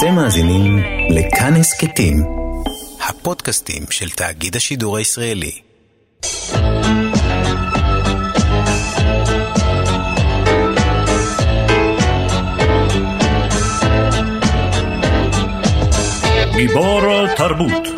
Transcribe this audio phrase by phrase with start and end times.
[0.00, 0.78] אתם מאזינים
[1.10, 2.24] לכאן הסכתים,
[3.08, 5.50] הפודקאסטים של תאגיד השידור הישראלי.
[16.56, 17.88] גיבור תרבות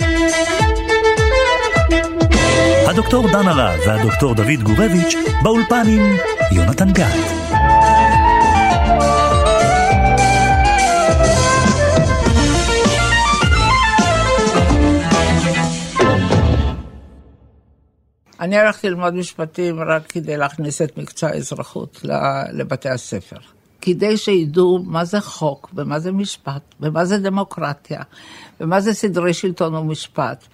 [2.87, 6.17] הדוקטור דנה להב והדוקטור דוד גורביץ' באולפן עם
[6.53, 7.42] יונתן גת.
[18.43, 22.01] אני הלכתי ללמוד משפטים רק כדי להכניס את מקצוע האזרחות
[22.53, 23.37] לבתי הספר.
[23.81, 28.03] כדי שידעו מה זה חוק, ומה זה משפט, ומה זה דמוקרטיה,
[28.61, 30.45] ומה זה סדרי שלטון ומשפט,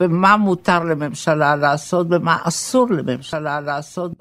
[0.00, 4.12] ומה מותר לממשלה לעשות, ומה אסור לממשלה לעשות.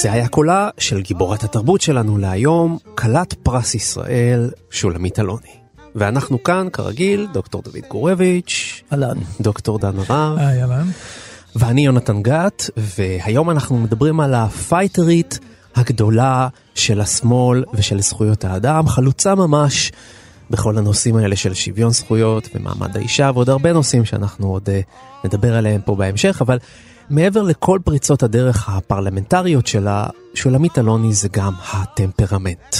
[0.00, 5.54] זה היה קולה של גיבורת התרבות שלנו להיום, כלת פרס ישראל, שולמית אלוני.
[5.94, 9.16] ואנחנו כאן, כרגיל, דוקטור דוד גורביץ', אהלן.
[9.40, 10.88] דוקטור דן הרב, היי, אהלן.
[11.56, 15.38] ואני יונתן גת, והיום אנחנו מדברים על הפייטרית
[15.76, 19.92] הגדולה של השמאל ושל זכויות האדם, חלוצה ממש
[20.50, 25.56] בכל הנושאים האלה של שוויון זכויות ומעמד האישה ועוד הרבה נושאים שאנחנו עוד uh, נדבר
[25.56, 26.58] עליהם פה בהמשך, אבל
[27.10, 32.76] מעבר לכל פריצות הדרך הפרלמנטריות שלה, שולמית אלוני זה גם הטמפרמנט.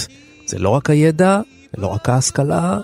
[0.47, 1.39] זה לא רק הידע,
[1.77, 2.79] לא רק ההשכלה,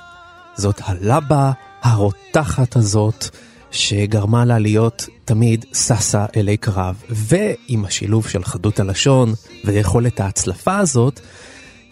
[0.55, 3.25] זאת הלבה הרותחת הזאת
[3.71, 9.33] שגרמה לה להיות תמיד ששה אלי קרב, ועם השילוב של חדות הלשון
[9.65, 11.19] ויכולת ההצלפה הזאת,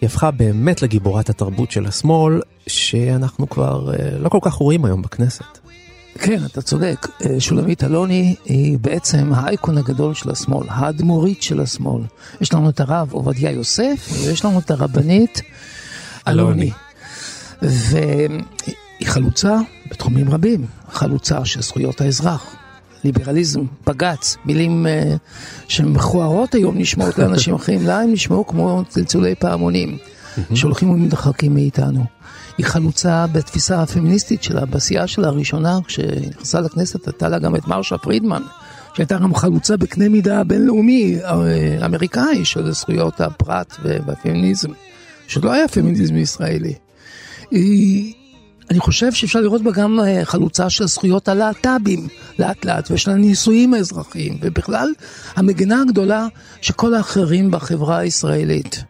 [0.00, 5.02] היא הפכה באמת לגיבורת התרבות של השמאל, שאנחנו כבר אה, לא כל כך רואים היום
[5.02, 5.65] בכנסת.
[6.18, 7.06] כן, אתה צודק.
[7.24, 12.02] אה, שולמית אלוני היא בעצם האייקון הגדול של השמאל, האדמו"רית של השמאל.
[12.40, 15.40] יש לנו את הרב עובדיה יוסף, ויש לנו את הרבנית
[16.28, 16.70] אלוני.
[17.62, 19.56] והיא חלוצה
[19.90, 22.56] בתחומים רבים, חלוצה של זכויות האזרח,
[23.04, 25.18] ליברליזם, בג"ץ, מילים uh,
[25.68, 29.98] שמכוערות היום נשמעות לאנשים אחרים, לה הם נשמעו כמו צלצולי פעמונים,
[30.54, 32.15] שהולכים ומתרחקים מאיתנו.
[32.58, 37.98] היא חלוצה בתפיסה הפמיניסטית שלה, בעשייה שלה הראשונה, כשנכנסה לכנסת הייתה לה גם את מרשה
[37.98, 38.42] פרידמן,
[38.94, 44.68] שהייתה גם חלוצה בקנה מידה בינלאומי אה, אמריקאי של זכויות הפרט והפמיניזם,
[45.28, 46.74] שלא היה פמיניזם ישראלי.
[47.50, 48.14] היא,
[48.70, 52.08] אני חושב שאפשר לראות בה גם אה, חלוצה של זכויות הלהט"בים
[52.38, 54.88] לאט לאט ושל הנישואים האזרחיים ובכלל
[55.36, 56.26] המגינה הגדולה
[56.60, 58.84] של כל האחרים בחברה הישראלית.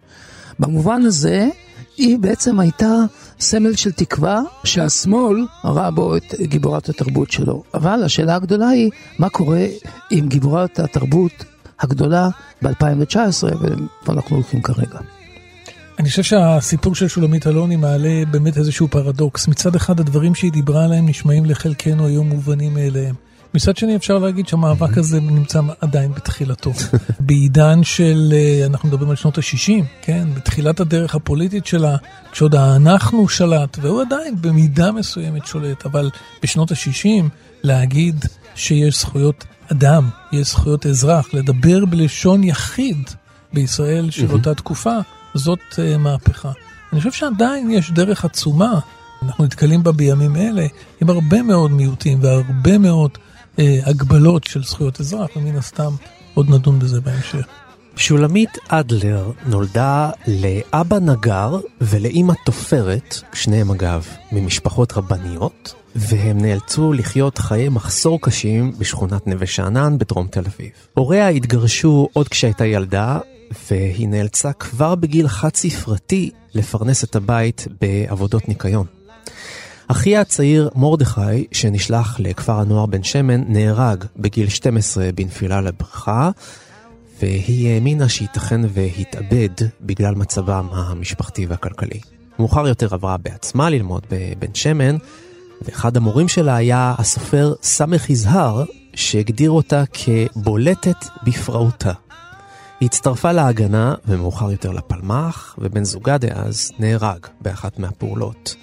[0.59, 1.49] במובן הזה
[1.97, 2.95] היא בעצם הייתה
[3.41, 7.63] סמל של תקווה שהשמאל ראה בו את גיבורת התרבות שלו.
[7.75, 9.67] אבל השאלה הגדולה היא, מה קורה
[10.11, 11.45] עם גיבורת התרבות
[11.81, 12.29] הגדולה
[12.63, 13.17] ב-2019,
[13.61, 14.99] ואיפה אנחנו הולכים כרגע.
[15.99, 19.49] אני חושב שהסיפור של שולמית אלוני מעלה באמת איזשהו פרדוקס.
[19.49, 23.15] מצד אחד הדברים שהיא דיברה עליהם נשמעים לחלקנו היום מובנים מאליהם.
[23.55, 26.73] מצד שני אפשר להגיד שהמאבק הזה נמצא עדיין בתחילתו.
[27.21, 30.29] בעידן של, אה, אנחנו מדברים על שנות ה-60, כן?
[30.35, 31.97] בתחילת הדרך הפוליטית שלה,
[32.33, 36.11] כשעוד אנחנו שלט, והוא עדיין במידה מסוימת שולט, אבל
[36.43, 37.25] בשנות ה-60
[37.63, 38.25] להגיד
[38.55, 43.11] שיש זכויות אדם, יש זכויות אזרח, לדבר בלשון יחיד
[43.53, 44.97] בישראל של אותה תקופה,
[45.35, 46.53] זאת uh, מהפכה.
[46.93, 48.81] אני חושב שעדיין יש דרך עצומה,
[49.23, 50.67] אנחנו נתקלים בה בימים אלה,
[51.01, 53.11] עם הרבה מאוד מיעוטים והרבה מאוד
[53.59, 55.91] אה, הגבלות של זכויות אזרח, ומן הסתם
[56.35, 57.47] עוד נדון בזה בהמשך.
[57.97, 67.69] שולמית אדלר נולדה לאבא נגר ולאימא תופרת, שניהם אגב ממשפחות רבניות, והם נאלצו לחיות חיי
[67.69, 70.71] מחסור קשים בשכונת נווה שאנן בדרום תל אביב.
[70.95, 73.19] הוריה התגרשו עוד כשהייתה ילדה,
[73.71, 78.87] והיא נאלצה כבר בגיל חד ספרתי לפרנס את הבית בעבודות ניקיון.
[79.89, 86.31] אחיה הצעיר מרדכי, שנשלח לכפר הנוער בן שמן, נהרג בגיל 12 בנפילה לבריכה,
[87.23, 92.01] והיא האמינה שייתכן והתאבד בגלל מצבם המשפחתי והכלכלי.
[92.39, 94.97] מאוחר יותר עברה בעצמה ללמוד בבן שמן,
[95.63, 101.93] ואחד המורים שלה היה הסופר סמך יזהר, שהגדיר אותה כבולטת בפרעותה.
[102.81, 108.57] היא הצטרפה להגנה ומאוחר יותר לפלמ"ח, ובן זוגה דאז נהרג באחת מהפעולות.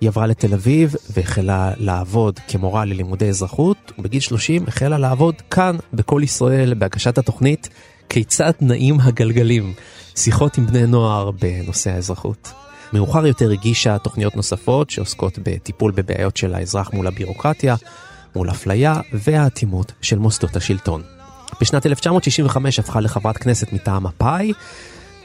[0.00, 6.20] היא עברה לתל אביב והחלה לעבוד כמורה ללימודי אזרחות, ובגיל 30 החלה לעבוד כאן, בכל
[6.24, 7.68] ישראל, בהגשת התוכנית
[8.08, 9.74] כיצד נעים הגלגלים,
[10.16, 12.52] שיחות עם בני נוער בנושא האזרחות.
[12.92, 17.76] מאוחר יותר הגישה תוכניות נוספות שעוסקות בטיפול בבעיות של האזרח מול הבירוקרטיה,
[18.36, 21.02] מול אפליה והאטימות של מוסדות השלטון.
[21.60, 24.52] בשנת 1965 הפכה לחברת כנסת מטעם מפא"י,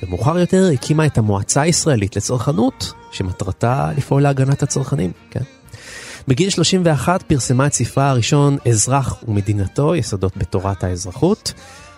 [0.04, 5.44] ומאוחר יותר הקימה את המועצה הישראלית לצרכנות, שמטרתה לפעול להגנת הצרכנים, כן.
[6.28, 11.54] בגיל 31 פרסמה את ספרה הראשון אזרח ומדינתו, יסודות בתורת האזרחות.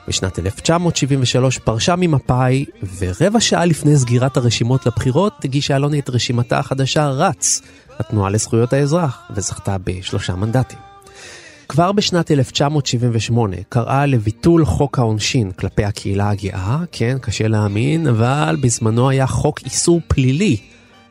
[0.08, 2.66] בשנת 1973 פרשה ממפא"י,
[3.00, 7.62] ורבע שעה לפני סגירת הרשימות לבחירות הגישה אלוני את רשימתה החדשה רץ,
[8.00, 10.80] התנועה לזכויות האזרח, וזכתה בשלושה מנדטים.
[11.68, 19.10] כבר בשנת 1978 קראה לביטול חוק העונשין כלפי הקהילה הגאה, כן, קשה להאמין, אבל בזמנו
[19.10, 20.58] היה חוק איסור פלילי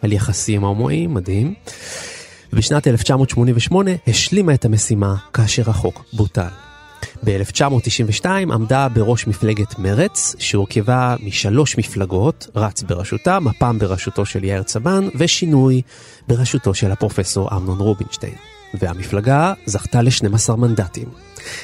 [0.02, 1.54] על יחסים הומואיים, מדהים.
[2.52, 6.48] ובשנת 1988 השלימה את המשימה כאשר החוק בוטל.
[7.24, 15.08] ב-1992 עמדה בראש מפלגת מרץ, שהורכבה משלוש מפלגות, רץ בראשותה, מפ"ם בראשותו של יאיר צבן,
[15.14, 15.82] ושינוי
[16.28, 18.34] בראשותו של הפרופסור אמנון רובינשטיין.
[18.74, 21.08] והמפלגה זכתה ל-12 מנדטים.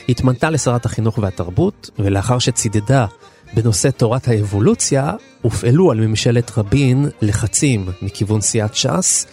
[0.09, 3.07] התמנתה לשרת החינוך והתרבות, ולאחר שצידדה
[3.55, 5.13] בנושא תורת האבולוציה,
[5.43, 9.27] הופעלו על ממשלת רבין לחצים מכיוון סיעת ש"ס,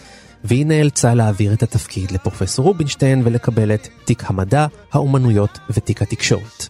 [0.44, 6.68] והיא נאלצה להעביר את התפקיד לפרופסור רובינשטיין ולקבל את תיק המדע, האומנויות ותיק התקשורת.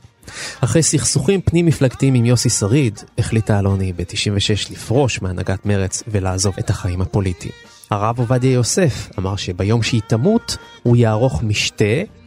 [0.60, 7.00] אחרי סכסוכים פנים-מפלגתיים עם יוסי שריד, החליטה אלוני ב-96 לפרוש מהנהגת מרץ ולעזוב את החיים
[7.00, 7.52] הפוליטיים.
[7.90, 11.84] הרב עובדיה יוסף אמר שביום שהיא תמות, הוא יערוך משתה,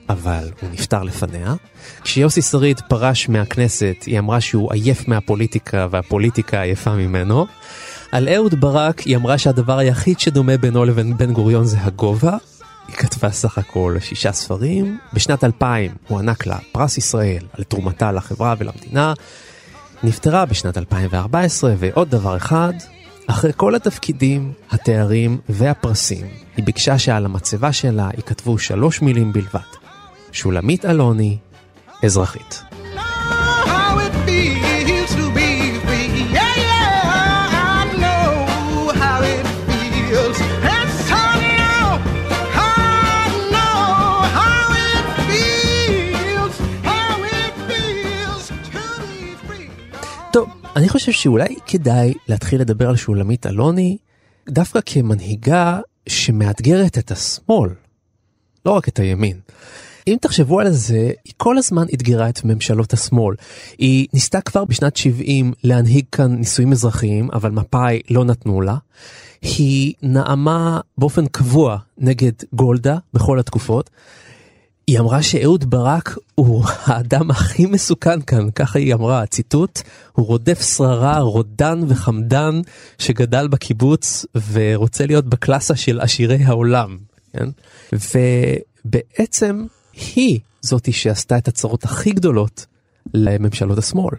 [0.10, 1.54] אבל הוא נפטר לפניה.
[2.02, 7.46] כשיוסי שריד פרש מהכנסת, היא אמרה שהוא עייף מהפוליטיקה והפוליטיקה עייפה ממנו.
[8.12, 12.38] על אהוד ברק היא אמרה שהדבר היחיד שדומה בינו לבין בן גוריון זה הגובה.
[12.88, 14.98] היא כתבה סך הכל שישה ספרים.
[15.14, 19.14] בשנת 2000 הוא ענק לה פרס ישראל על תרומתה לחברה ולמדינה.
[20.04, 22.74] נפטרה בשנת 2014, ועוד דבר אחד,
[23.28, 26.28] אחרי כל התפקידים, התארים והפרסים,
[26.58, 29.89] היא ביקשה שעל המצבה שלה ייכתבו שלוש מילים בלבד.
[30.32, 31.38] שולמית אלוני,
[32.04, 32.64] אזרחית.
[50.76, 53.98] אני חושב שאולי כדאי להתחיל לדבר על שולמית אלוני
[54.50, 55.80] דווקא כמנהיגה
[56.10, 57.70] שמאתגרת את השמאל,
[58.66, 59.40] לא רק את הימין.
[60.10, 63.36] אם תחשבו על זה, היא כל הזמן אתגרה את ממשלות השמאל.
[63.78, 68.76] היא ניסתה כבר בשנת 70 להנהיג כאן נישואים אזרחיים, אבל מפא"י לא נתנו לה.
[69.42, 73.90] היא נאמה באופן קבוע נגד גולדה בכל התקופות.
[74.88, 79.82] היא אמרה שאהוד ברק הוא האדם הכי מסוכן כאן, ככה היא אמרה, ציטוט,
[80.14, 82.62] הוא רודף שררה, רודן וחמדן
[82.98, 86.98] שגדל בקיבוץ ורוצה להיות בקלאסה של עשירי העולם,
[87.34, 87.50] כן?
[88.86, 89.66] ובעצם
[90.16, 92.66] היא זאתי שעשתה את הצרות הכי גדולות
[93.14, 94.16] לממשלות השמאל.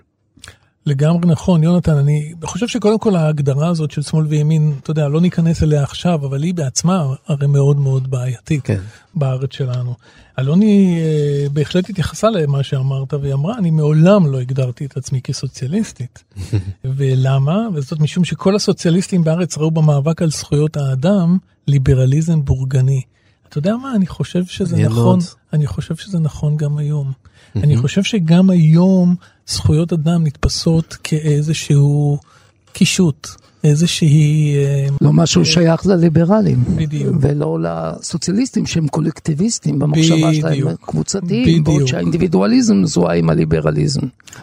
[0.86, 5.20] לגמרי נכון, יונתן, אני חושב שקודם כל ההגדרה הזאת של שמאל וימין, אתה יודע, לא
[5.20, 8.80] ניכנס אליה עכשיו, אבל היא בעצמה הרי מאוד מאוד בעייתית כן.
[9.14, 9.94] בארץ שלנו.
[10.38, 16.24] אלוני אה, בהחלט התייחסה למה שאמרת, והיא אמרה, אני מעולם לא הגדרתי את עצמי כסוציאליסטית.
[16.96, 17.68] ולמה?
[17.74, 23.02] וזאת משום שכל הסוציאליסטים בארץ ראו במאבק על זכויות האדם ליברליזם בורגני.
[23.50, 25.24] אתה יודע מה, אני חושב שזה מעניין נכון, מאוד.
[25.52, 27.12] אני חושב שזה נכון גם היום.
[27.56, 29.14] אני חושב שגם היום
[29.46, 32.18] זכויות אדם נתפסות כאיזשהו
[32.72, 33.28] קישוט,
[33.64, 34.54] איזושהי...
[34.56, 36.64] אה, לא משהו שייך לליברלים.
[36.76, 37.16] בדיוק.
[37.20, 40.76] ולא לסוציאליסטים שהם קולקטיביסטים במחשבה שלהם.
[40.80, 41.86] קבוצתיים, בעוד.
[41.86, 44.00] שהאינדיבידואליזם מזוהה עם הליברליזם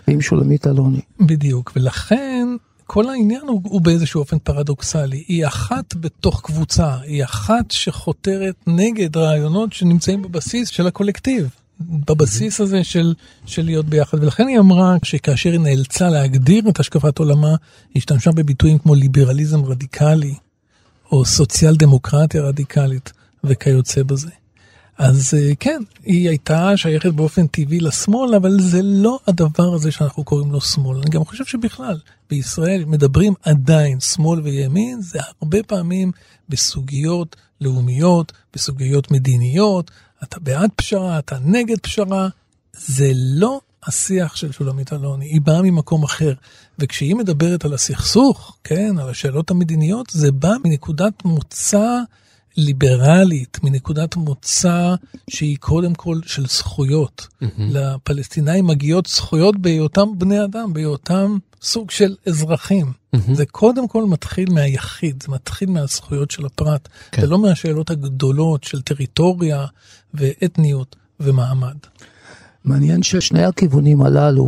[0.08, 1.02] ועם שולמית אלוני.
[1.20, 2.48] בדיוק, ולכן
[2.88, 5.24] כל העניין הוא, הוא באיזשהו אופן פרדוקסלי.
[5.28, 11.50] היא אחת בתוך קבוצה, היא אחת שחותרת נגד רעיונות שנמצאים בבסיס של הקולקטיב.
[11.80, 13.14] בבסיס הזה של,
[13.46, 17.56] של להיות ביחד, ולכן היא אמרה שכאשר היא נאלצה להגדיר את השקפת עולמה, היא
[17.96, 20.36] השתמשה בביטויים כמו ליברליזם רדיקלי,
[21.12, 23.14] או סוציאל דמוקרטיה רדיקלית,
[23.44, 24.30] וכיוצא בזה.
[24.98, 30.24] אז אה, כן, היא הייתה שייכת באופן טבעי לשמאל, אבל זה לא הדבר הזה שאנחנו
[30.24, 30.98] קוראים לו שמאל.
[30.98, 32.00] אני גם חושב שבכלל,
[32.30, 36.12] בישראל מדברים עדיין שמאל וימין, זה הרבה פעמים
[36.50, 39.92] בסוגיות לאומיות, בסוגיות מדיניות,
[40.24, 42.28] אתה בעד פשרה, אתה נגד פשרה,
[42.74, 46.34] זה לא השיח של שולמית אלוני, היא באה ממקום אחר.
[46.80, 52.00] וכשהיא מדברת על הסכסוך, כן, על השאלות המדיניות, זה בא מנקודת מוצא
[52.58, 54.96] ליברלית, מנקודת מוצא
[55.30, 57.28] שהיא קודם כל של זכויות.
[57.58, 62.92] לפלסטינאים מגיעות זכויות בהיותם בני אדם, בהיותם סוג של אזרחים.
[63.34, 67.22] זה קודם כל מתחיל מהיחיד, זה מתחיל מהזכויות של הפרט, כן.
[67.22, 69.66] זה לא מהשאלות הגדולות של טריטוריה
[70.14, 71.78] ואתניות ומעמד.
[72.66, 74.48] מעניין ששני הכיוונים הללו,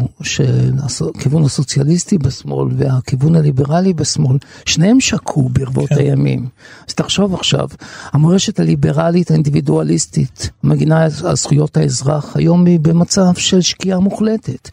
[1.15, 5.97] הכיוון הסוציאליסטי בשמאל והכיוון הליברלי בשמאל, שניהם שקעו ברבות כן.
[5.97, 6.47] הימים.
[6.87, 7.67] אז תחשוב עכשיו,
[8.11, 14.69] המורשת הליברלית האינדיבידואליסטית, מגינה על זכויות האזרח, היום היא במצב של שקיעה מוחלטת.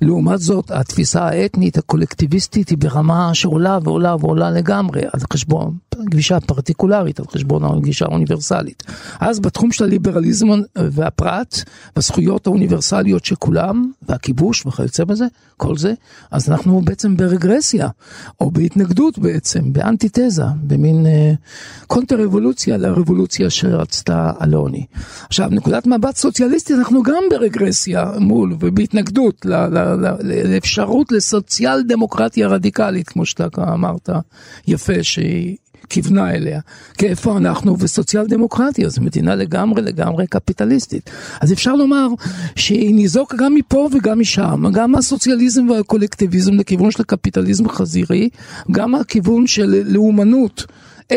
[0.00, 7.20] לעומת זאת, התפיסה האתנית הקולקטיביסטית היא ברמה שעולה ועולה ועולה לגמרי, על חשבון גישה פרטיקולרית,
[7.20, 8.82] על חשבון הגישה האוניברסלית.
[9.20, 11.62] אז בתחום של הליברליזם והפרט,
[11.96, 15.26] והזכויות האוניברסליות של כולם, והכיבוש וכיוצא בזה,
[15.56, 15.92] כל זה,
[16.30, 17.88] אז אנחנו בעצם ברגרסיה,
[18.40, 21.32] או בהתנגדות בעצם, באנטיתזה, במין אה,
[21.86, 24.86] קונטר רבולוציה לרבולוציה שרצתה אלוני.
[25.26, 29.89] עכשיו, נקודת מבט סוציאליסטית, אנחנו גם ברגרסיה מול ובהתנגדות ל- ל-
[30.22, 34.08] לאפשרות לסוציאל דמוקרטיה רדיקלית, כמו שאתה אמרת
[34.68, 35.56] יפה, שהיא
[35.90, 36.60] כיוונה אליה.
[36.98, 41.10] כי איפה אנחנו וסוציאל דמוקרטיה, זו מדינה לגמרי לגמרי קפיטליסטית.
[41.40, 42.08] אז אפשר לומר
[42.56, 48.28] שהיא ניזוקה גם מפה וגם משם, גם מהסוציאליזם והקולקטיביזם לכיוון של הקפיטליזם החזירי,
[48.70, 50.66] גם מהכיוון של לאומנות.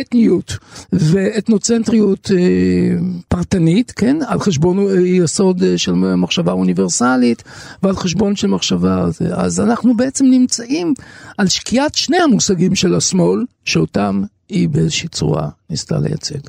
[0.01, 0.57] אתניות
[0.93, 2.95] ואתנוצנטריות אה,
[3.27, 7.43] פרטנית, כן, על חשבון אה, יסוד אה, של מחשבה אוניברסלית
[7.83, 9.05] ועל חשבון של מחשבה.
[9.33, 10.93] אז אנחנו בעצם נמצאים
[11.37, 16.39] על שקיעת שני המושגים של השמאל, שאותם היא באיזושהי צורה ניסתה לייצג.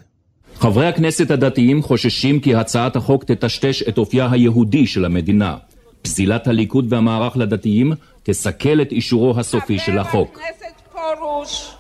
[0.59, 5.57] חברי הכנסת הדתיים חוששים כי הצעת החוק תטשטש את אופייה היהודי של המדינה.
[6.03, 10.35] פסילת הליכוד והמערך לדתיים תסכל את אישורו הסופי של החוק.
[10.35, 11.75] חבר הכנסת פרוש,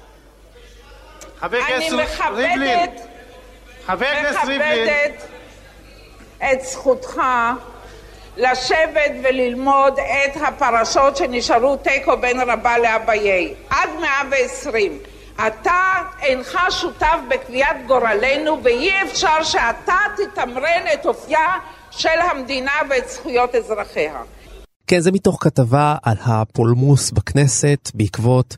[1.52, 3.02] אני מכבדת,
[6.52, 7.20] את זכותך
[8.36, 14.98] לשבת וללמוד את הפרשות שנשארו תיקו בין רבה לאביי, עד 120.
[15.46, 15.80] אתה
[16.22, 21.58] אינך שותף בקביעת גורלנו ואי אפשר שאתה תתמרן את אופייה
[21.90, 24.22] של המדינה ואת זכויות אזרחיה.
[24.86, 28.56] כן, זה מתוך כתבה על הפולמוס בכנסת בעקבות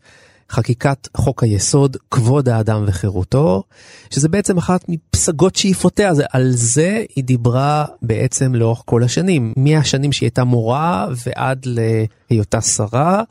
[0.51, 3.63] חקיקת חוק היסוד כבוד האדם וחירותו,
[4.11, 10.27] שזה בעצם אחת מפסגות שאיפותיה, על זה היא דיברה בעצם לאורך כל השנים, מהשנים שהיא
[10.27, 13.23] הייתה מורה ועד להיותה שרה,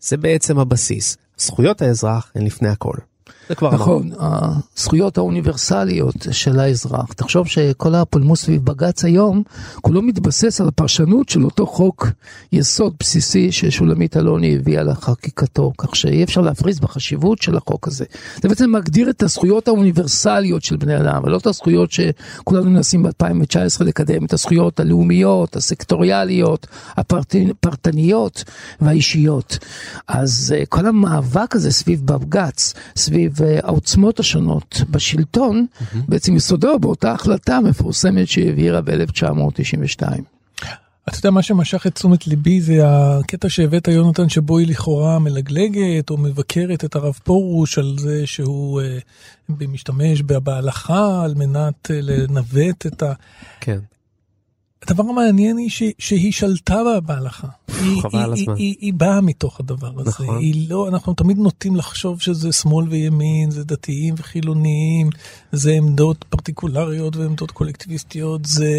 [0.00, 1.16] זה בעצם הבסיס.
[1.38, 2.94] זכויות האזרח הן לפני הכל.
[3.48, 3.74] זה כבר.
[3.74, 4.10] נכון,
[4.76, 7.12] הזכויות האוניברסליות של האזרח.
[7.12, 9.42] תחשוב שכל הפולמוס סביב בג"ץ היום,
[9.80, 12.06] כולו מתבסס על הפרשנות של אותו חוק
[12.52, 18.04] יסוד בסיסי ששולמית אלוני הביאה לחקיקתו, כך שאי אפשר להפריז בחשיבות של החוק הזה.
[18.42, 23.84] זה בעצם מגדיר את הזכויות האוניברסליות של בני אדם, ולא את הזכויות שכולנו מנסים ב-2019
[23.84, 26.66] לקדם, את הזכויות הלאומיות, הסקטוריאליות,
[26.96, 28.44] הפרטניות
[28.80, 29.58] והאישיות.
[30.08, 35.66] אז אה, כל המאבק הזה סביב בג"ץ, סביב אה, העוצמות השונות בשלטון,
[36.08, 40.02] בעצם יסודו באותה החלטה מפורסמת שהעבירה ב-1992.
[41.08, 46.10] אתה יודע, מה שמשך את תשומת ליבי זה הקטע שהבאת יונתן, שבו היא לכאורה מלגלגת
[46.10, 48.98] או מבקרת את הרב פרוש על זה שהוא אה,
[49.48, 53.12] משתמש בה- בהלכה על מנת אה, לנווט את ה...
[53.60, 53.78] כן.
[54.82, 57.46] הדבר המעניין היא ש, שהיא שלטה בה בהלכה.
[57.82, 58.54] היא, חבל על היא, הזמן.
[58.56, 60.08] היא, היא, היא באה מתוך הדבר הזה.
[60.10, 60.38] נכון.
[60.38, 65.10] היא לא, אנחנו תמיד נוטים לחשוב שזה שמאל וימין, זה דתיים וחילוניים,
[65.52, 68.72] זה עמדות פרטיקולריות ועמדות קולקטיביסטיות, זה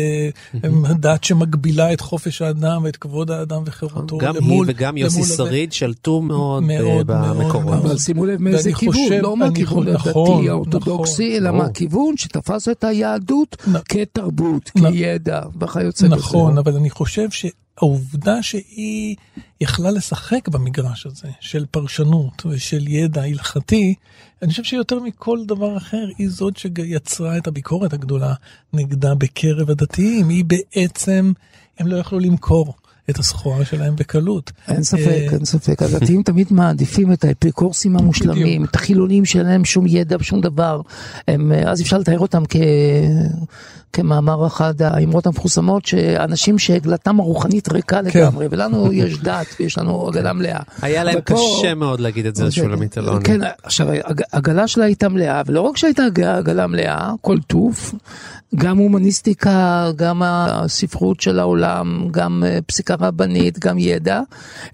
[1.00, 4.18] דת שמגבילה את חופש האדם ואת כבוד האדם וחירותו.
[4.18, 5.24] גם היא למול- וגם יוסי.
[5.24, 7.74] שריד שלטו מאוד, מאוד, אה, מאוד, במקורות.
[7.74, 11.64] אבל שימו לב מאיזה כיוון, חושב- לא מהכיוון חושב- נכון, הדתי האורתודוקסי, אלא ברור.
[11.64, 16.08] מהכיוון שתפס את היהדות נ- כתרבות, נ- כידע וכיוצא בזה.
[16.08, 19.16] נכון, אבל אני חושב שהעובדה שהיא
[19.62, 23.96] יכלה לשחק במגרש הזה של פרשנות ושל ידע הלכתי,
[24.42, 28.34] אני חושב שיותר מכל דבר אחר, היא זאת שיצרה את הביקורת הגדולה
[28.74, 30.30] נגדה בקרב הדתיים.
[30.30, 31.32] היא בעצם,
[31.80, 32.74] הם לא יכלו למכור
[33.10, 34.52] את הסחורה שלהם בקלות.
[34.68, 35.82] אין ספק, אה, אין ספק.
[35.82, 40.82] הדתיים תמיד מעדיפים את האפיקורסים המושלמים, את החילונים שאין להם שום ידע ושום דבר.
[41.28, 42.56] הם, אה, אז אפשר לתאר אותם כ...
[43.94, 48.20] כמאמר אחד האמרות המפורסמות, שאנשים שעגלתם הרוחנית ריקה כן.
[48.20, 50.60] לגמרי, ולנו יש דת ויש לנו עגלה מלאה.
[50.82, 53.24] היה להם קשה מאוד להגיד את זה לשולמית אלוני.
[53.26, 53.88] כן, עכשיו,
[54.32, 56.04] העגלה שלה הייתה מלאה, ולא רק שהייתה
[56.38, 57.94] עגלה מלאה, כל טוב,
[58.56, 64.22] גם הומניסטיקה, גם הספרות של העולם, גם אה, פסיקה רבנית, גם ידע,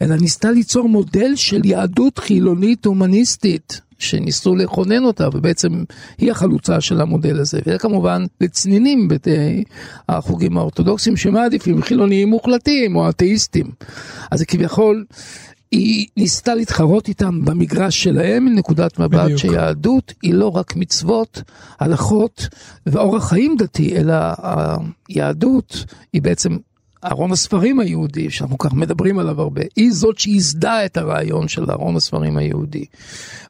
[0.01, 3.82] אלא ניסתה ליצור מודל של יהדות חילונית הומניסטית.
[4.00, 5.84] שניסו לכונן אותה, ובעצם
[6.17, 7.60] היא החלוצה של המודל הזה.
[7.65, 9.63] וכמובן, לצנינים בתי
[10.10, 13.65] החוגים האורתודוקסיים שמעדיפים חילוניים מוחלטים או אתאיסטים.
[14.32, 15.05] אז זה כביכול...
[15.72, 19.39] היא ניסתה להתחרות איתם במגרש שלהם מנקודת מבט בדיוק.
[19.39, 21.41] שיהדות היא לא רק מצוות,
[21.79, 22.48] הלכות
[22.86, 24.15] ואורח חיים דתי, אלא
[25.10, 26.57] היהדות היא בעצם
[27.05, 31.95] ארון הספרים היהודי, שאנחנו כך מדברים עליו הרבה, היא זאת שייסדה את הרעיון של ארון
[31.95, 32.86] הספרים היהודי.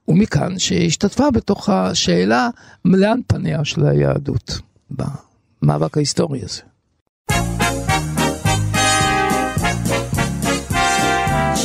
[0.08, 2.50] ומכאן שהשתתפה בתוך השאלה
[2.86, 4.60] לאן פניה של היהדות
[4.92, 6.62] במאבק ההיסטורי הזה.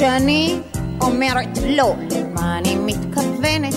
[0.00, 0.56] כשאני
[1.00, 3.74] אומרת לא, למה אני מתכוונת?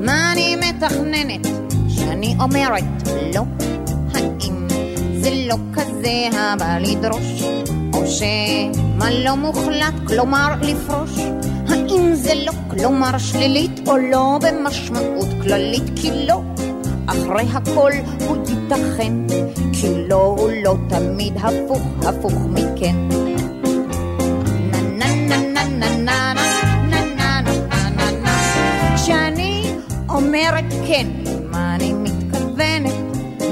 [0.00, 1.46] מה אני מתכננת?
[1.88, 2.84] כשאני אומרת
[3.34, 3.42] לא,
[4.14, 4.68] האם
[5.14, 7.42] זה לא כזה הבא לדרוש?
[7.92, 11.18] או שמא לא מוחלט, כלומר לפרוש?
[11.68, 15.90] האם זה לא כלומר שלילית או לא במשמעות כללית?
[15.96, 16.42] כי לא,
[17.06, 17.92] אחרי הכל
[18.26, 19.12] הוא ייתכן,
[19.72, 23.23] כי לא הוא לא תמיד הפוך, הפוך מכן.
[30.34, 31.06] אומרת כן,
[31.50, 32.92] מה אני מתכוונת?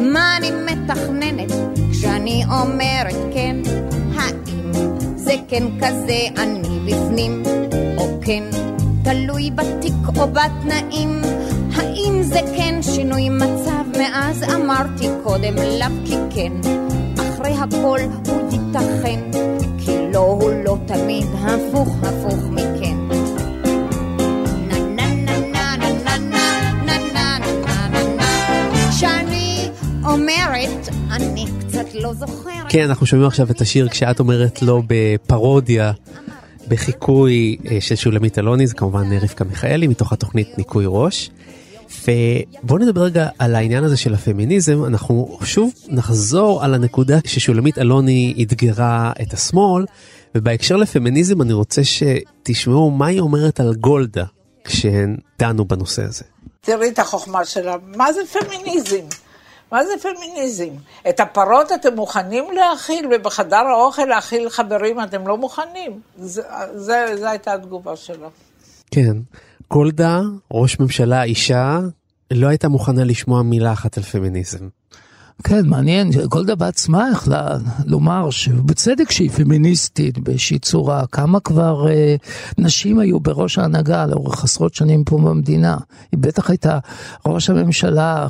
[0.01, 1.53] מה אני מתכננת?
[1.91, 3.57] כשאני אומרת כן,
[4.15, 4.73] האם
[5.17, 7.43] זה כן כזה אני בפנים?
[7.97, 8.43] או כן,
[9.05, 11.21] תלוי בתיק או בתנאים?
[11.77, 16.53] האם זה כן שינוי מצב מאז אמרתי קודם לאו כי כן?
[17.19, 17.99] אחרי הכל
[18.29, 19.21] הוא ייתכן,
[19.79, 22.72] כי לא הוא לא תמיד הפוך הפוך מכן.
[30.13, 32.67] אומרת, אני קצת לא זוכרת.
[32.69, 35.93] כן, אנחנו שומעים עכשיו את השיר כשאת אומרת לא בפרודיה,
[36.69, 41.31] בחיקוי אה, של שולמית אלוני, זה כמובן אה, רבקה מיכאלי מתוך התוכנית ניקוי ראש.
[42.09, 48.35] ובואו נדבר רגע על העניין הזה של הפמיניזם, אנחנו שוב נחזור על הנקודה ששולמית אלוני
[48.43, 49.85] אתגרה את השמאל,
[50.35, 54.25] ובהקשר לפמיניזם אני רוצה שתשמעו מה היא אומרת על גולדה
[54.65, 56.25] כשהן דנו בנושא הזה.
[56.61, 59.05] תראי את החוכמה שלה, מה זה פמיניזם?
[59.73, 60.75] מה זה פמיניזם?
[61.09, 66.01] את הפרות אתם מוכנים להאכיל, ובחדר האוכל להאכיל חברים אתם לא מוכנים.
[66.75, 68.29] זה הייתה התגובה שלה.
[68.91, 69.17] כן,
[69.71, 71.79] גולדה, ראש ממשלה אישה,
[72.31, 74.69] לא הייתה מוכנה לשמוע מילה אחת על פמיניזם.
[75.45, 82.17] כן, מעניין, גולדה בעצמה יכלה לומר שבצדק שהיא פמיניסטית באיזושהי צורה, כמה כבר אה,
[82.59, 85.77] נשים היו בראש ההנהגה לאורך עשרות שנים פה במדינה.
[86.13, 86.79] היא בטח הייתה
[87.27, 88.27] ראש הממשלה,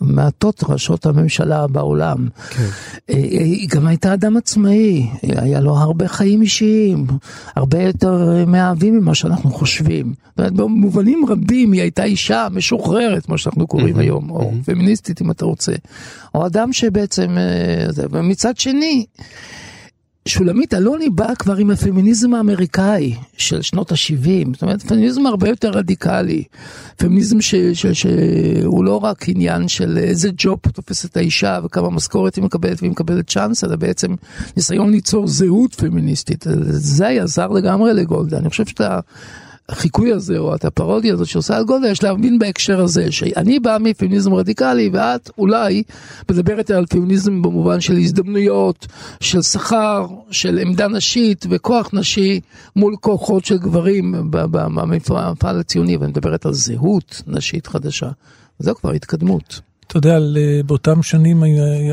[0.00, 2.28] מעטות ראשות הממשלה בעולם.
[2.50, 2.68] כן.
[3.10, 7.06] אה, היא גם הייתה אדם עצמאי, היה לו הרבה חיים אישיים,
[7.56, 10.14] הרבה יותר אה, מאהבים ממה שאנחנו חושבים.
[10.36, 15.72] במובנים רבים היא הייתה אישה משוחררת, מה שאנחנו קוראים היום, או פמיניסטית אם אתה רוצה.
[16.34, 19.06] או אדם שבעצם, אה, ומצד שני,
[20.28, 25.70] שולמית אלוני באה כבר עם הפמיניזם האמריקאי של שנות ה-70, זאת אומרת פמיניזם הרבה יותר
[25.70, 26.44] רדיקלי,
[26.96, 32.90] פמיניזם שהוא לא רק עניין של איזה ג'וב תופסת האישה וכמה משכורת היא מקבלת והיא
[32.90, 34.14] מקבלת צ'אנס, אלא בעצם
[34.56, 39.00] ניסיון ליצור זהות פמיניסטית, זה היה זר לגמרי לגולדה, אני חושב שאתה...
[39.68, 43.76] החיקוי הזה או את הפרודיה הזאת שעושה על גולדה יש להבין בהקשר הזה שאני בא
[43.80, 45.82] מפמיניזם רדיקלי ואת אולי
[46.30, 48.86] מדברת על פמיניזם במובן של הזדמנויות,
[49.20, 52.40] של שכר, של עמדה נשית וכוח נשי
[52.76, 58.10] מול כוחות של גברים במפעל הציוני ואני מדברת על זהות נשית חדשה.
[58.58, 59.60] זו כבר התקדמות.
[59.86, 60.18] אתה יודע,
[60.66, 61.42] באותם שנים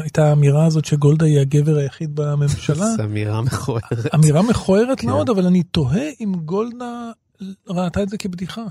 [0.03, 2.85] הייתה האמירה הזאת שגולדה היא הגבר היחיד בממשלה.
[2.97, 4.15] זו אמירה מכוערת.
[4.15, 5.07] אמירה מכוערת כן.
[5.07, 7.11] מאוד, אבל אני תוהה אם גולדה
[7.69, 8.63] ראתה את זה כבדיחה.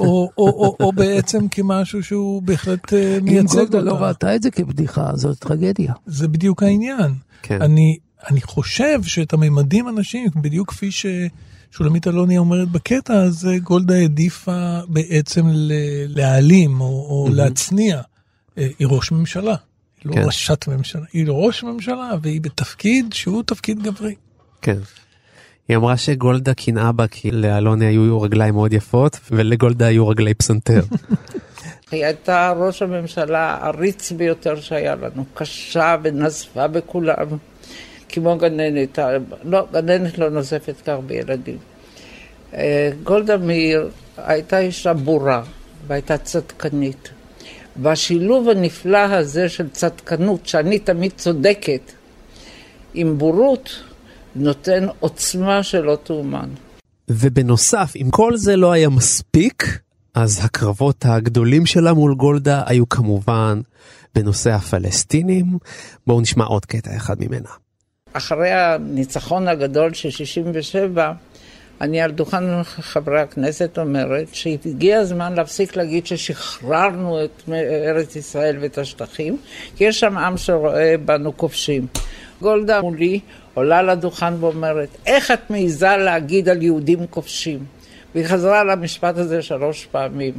[0.00, 3.80] או, או, או, או בעצם כמשהו שהוא בהחלט אה, אם מייצג גולדה אותה.
[3.90, 5.92] לא ראתה את זה כבדיחה זו טרגדיה.
[6.06, 7.14] זה בדיוק העניין.
[7.42, 7.62] כן.
[7.62, 7.98] אני,
[8.30, 15.46] אני חושב שאת הממדים הנשיים, בדיוק כפי ששולמית אלוני אומרת בקטע הזה, גולדה העדיפה בעצם
[15.48, 15.72] ל-
[16.06, 18.00] להעלים או, או להצניע.
[18.58, 19.54] אה, היא ראש ממשלה,
[20.04, 20.22] היא לא כן.
[20.26, 24.14] ראשת ממשלה, היא ראש ממשלה והיא בתפקיד שהוא תפקיד גברי.
[24.62, 24.78] כן.
[25.68, 30.80] היא אמרה שגולדה קנאה בה כי לאלוני היו רגליים מאוד יפות ולגולדה היו רגלי פסנתר.
[31.90, 37.26] היא הייתה ראש הממשלה העריץ ביותר שהיה לנו, קשה ונזפה בכולם,
[38.08, 38.98] כמו גננת,
[39.44, 41.58] לא, גננת לא נוזפת כך בילדים.
[42.54, 45.42] אה, גולדה מאיר הייתה אישה בורה
[45.86, 47.08] והייתה צדקנית.
[47.82, 51.92] והשילוב הנפלא הזה של צדקנות, שאני תמיד צודקת,
[52.94, 53.82] עם בורות,
[54.38, 56.48] נותן עוצמה שלא תאומן.
[57.08, 59.78] ובנוסף, אם כל זה לא היה מספיק,
[60.14, 63.60] אז הקרבות הגדולים שלה מול גולדה היו כמובן
[64.14, 65.58] בנושא הפלסטינים.
[66.06, 67.48] בואו נשמע עוד קטע אחד ממנה.
[68.12, 71.12] אחרי הניצחון הגדול של 67,
[71.80, 77.42] אני על דוכן חברי הכנסת אומרת שהגיע הזמן להפסיק להגיד ששחררנו את
[77.86, 79.36] ארץ ישראל ואת השטחים,
[79.76, 81.86] כי יש שם עם שרואה בנו כובשים.
[82.40, 83.20] גולדה מולי
[83.54, 87.58] עולה לדוכן ואומרת, איך את מעיזה להגיד על יהודים כובשים?
[88.14, 90.32] והיא חזרה על המשפט הזה שלוש פעמים.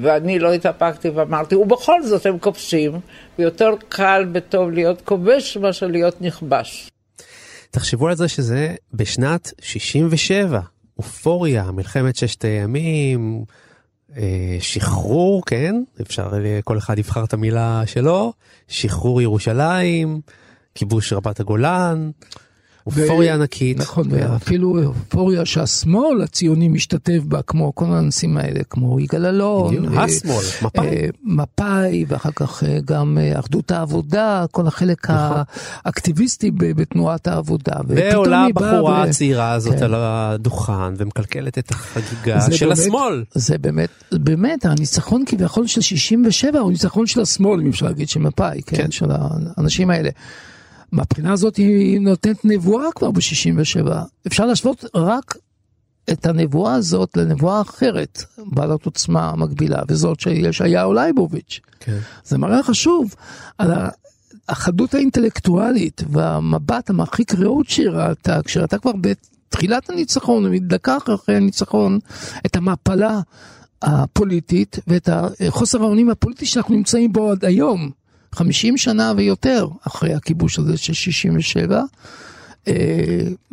[0.00, 2.92] ואני לא התאפקתי ואמרתי, ובכל זאת הם כובשים,
[3.38, 6.90] ויותר קל וטוב להיות כובש מאשר להיות נכבש.
[7.70, 10.60] תחשבו על זה שזה בשנת 67,
[10.98, 13.44] אופוריה, מלחמת ששת הימים,
[14.16, 15.74] אה, שחרור, כן?
[16.00, 18.32] אפשר, אה, כל אחד יבחר את המילה שלו,
[18.68, 20.20] שחרור ירושלים,
[20.74, 22.10] כיבוש רבת הגולן,
[22.86, 23.78] אופוריה ענקית.
[23.78, 29.76] נכון, ואפילו אופוריה שהשמאל הציוני משתתף בה, כמו כל הנושאים האלה, כמו יגאל אלון.
[29.76, 30.86] בדיוק, אה, השמאל, מפא"י.
[30.88, 35.42] אה, מפא"י, ואחר כך אה, גם אחדות העבודה, כל החלק נכון.
[35.84, 37.74] האקטיביסטי בתנועת העבודה.
[37.88, 39.82] ועולה הבחורה ו- הצעירה הזאת כן.
[39.84, 43.24] על הדוכן ומקלקלת את החגיגה זה של באמת- השמאל.
[43.34, 48.20] זה באמת, באמת, הניצחון כביכול של 67 הוא ניצחון של השמאל, אם אפשר להגיד, של
[48.20, 48.90] מפא"י, כן, כן.
[48.90, 49.06] של
[49.56, 50.10] האנשים האלה.
[50.92, 53.90] מהבחינה הזאת היא נותנת נבואה כבר ב-67.
[54.26, 55.36] אפשר להשוות רק
[56.12, 61.60] את הנבואה הזאת לנבואה אחרת, בעלת עוצמה מקבילה, וזאת של ישעיהו לייבוביץ'.
[61.80, 61.98] כן.
[62.24, 63.14] זה מראה חשוב
[63.58, 63.70] על
[64.48, 71.98] החדות האינטלקטואלית והמבט המרחיק ראות שהיא ראתה, כשראתה כבר בתחילת הניצחון, דקה אחרי הניצחון,
[72.46, 73.20] את המפלה
[73.82, 75.08] הפוליטית ואת
[75.48, 77.90] החוסר האונים הפוליטי שאנחנו נמצאים בו עד היום,
[78.34, 81.82] 50 שנה ויותר אחרי הכיבוש הזה של 67.
[82.68, 82.74] אה,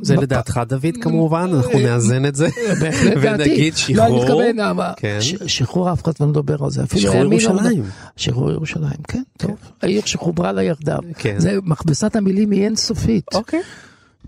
[0.01, 2.47] זה לדעתך דוד כמובן, אנחנו נאזן את זה.
[3.21, 4.43] ונגיד לא, אני שחרור.
[4.49, 5.17] מתכוון, כן.
[5.47, 6.83] שחרור אף אחד לא מדבר על זה.
[6.83, 7.83] אפילו שחרור לא ירושלים.
[8.17, 9.55] שחרור ירושלים, כן, טוב.
[9.81, 10.99] העיר שחוברה לה יחדיו.
[11.17, 11.35] כן.
[11.39, 13.25] זה מכבסת המילים היא אינסופית.
[13.33, 13.61] אוקיי.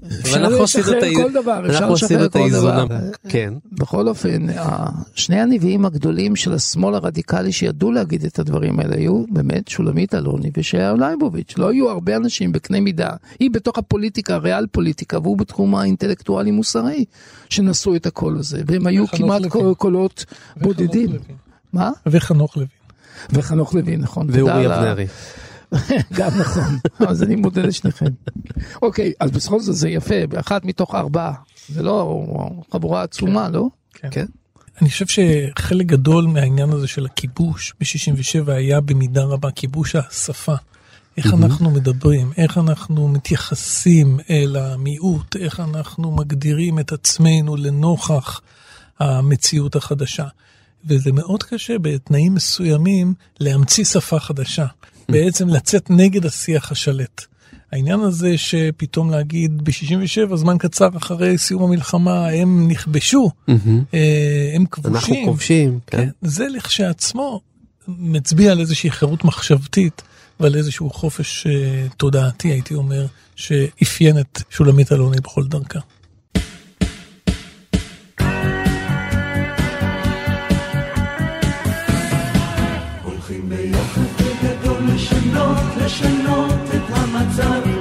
[0.03, 2.85] ואנחנו עשינו לשחרר את האיזון- כל דבר, אפשר אנחנו לשחרר את כל האיזון.
[2.85, 2.97] דבר.
[3.29, 3.53] כן.
[3.71, 4.45] בכל אופן,
[5.15, 10.51] שני הנביאים הגדולים של השמאל הרדיקלי שידעו להגיד את הדברים האלה היו באמת שולמית אלוני
[10.57, 11.53] וישעיהו לייבוביץ'.
[11.57, 13.09] לא היו הרבה אנשים בקנה מידה.
[13.39, 17.05] היא בתוך הפוליטיקה, ריאל פוליטיקה, והוא בתחום האינטלקטואלי מוסרי,
[17.49, 18.61] שנשאו את הקול הזה.
[18.65, 19.41] והם היו כמעט
[19.77, 20.25] קולות
[20.61, 21.09] בודדים.
[21.73, 21.91] מה?
[22.05, 22.67] וחנוך לוין.
[23.29, 24.27] וחנוך לוין, נכון.
[24.29, 25.05] ואורי אבנרי.
[26.17, 26.77] גם נכון,
[27.09, 28.05] אז אני מודה לשניכם.
[28.81, 31.33] אוקיי, אז בכל זאת זה יפה, באחת מתוך ארבעה.
[31.69, 32.23] זה לא
[32.71, 33.67] חבורה עצומה, לא?
[33.93, 34.25] כן.
[34.81, 40.55] אני חושב שחלק גדול מהעניין הזה של הכיבוש ב-67 היה במידה רבה כיבוש השפה.
[41.17, 48.41] איך אנחנו מדברים, איך אנחנו מתייחסים אל המיעוט, איך אנחנו מגדירים את עצמנו לנוכח
[48.99, 50.25] המציאות החדשה.
[50.85, 54.65] וזה מאוד קשה בתנאים מסוימים להמציא שפה חדשה,
[55.09, 57.25] בעצם לצאת נגד השיח השלט.
[57.71, 64.95] העניין הזה שפתאום להגיד ב-67, זמן קצר אחרי סיום המלחמה, הם נכבשו, אה, הם כבושים.
[64.95, 66.09] אנחנו כובשים, כן.
[66.21, 67.41] זה לכשעצמו
[67.87, 70.01] מצביע על איזושהי חירות מחשבתית
[70.39, 75.79] ועל איזשהו חופש אה, תודעתי, הייתי אומר, שאפיין את שולמית אלוני בכל דרכה.
[85.85, 87.72] לשנות, את המצב.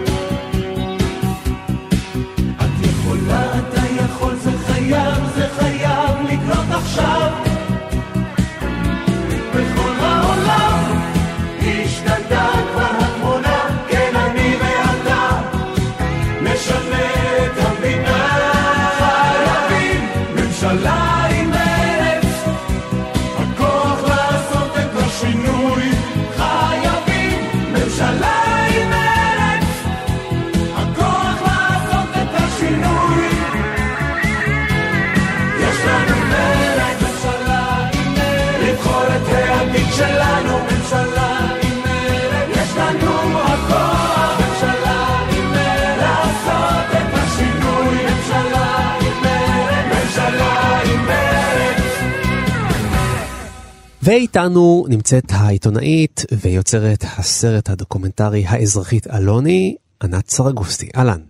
[54.02, 60.88] ואיתנו נמצאת העיתונאית ויוצרת הסרט הדוקומנטרי האזרחית אלוני, ענת סרגוסטי.
[60.96, 61.20] אהלן.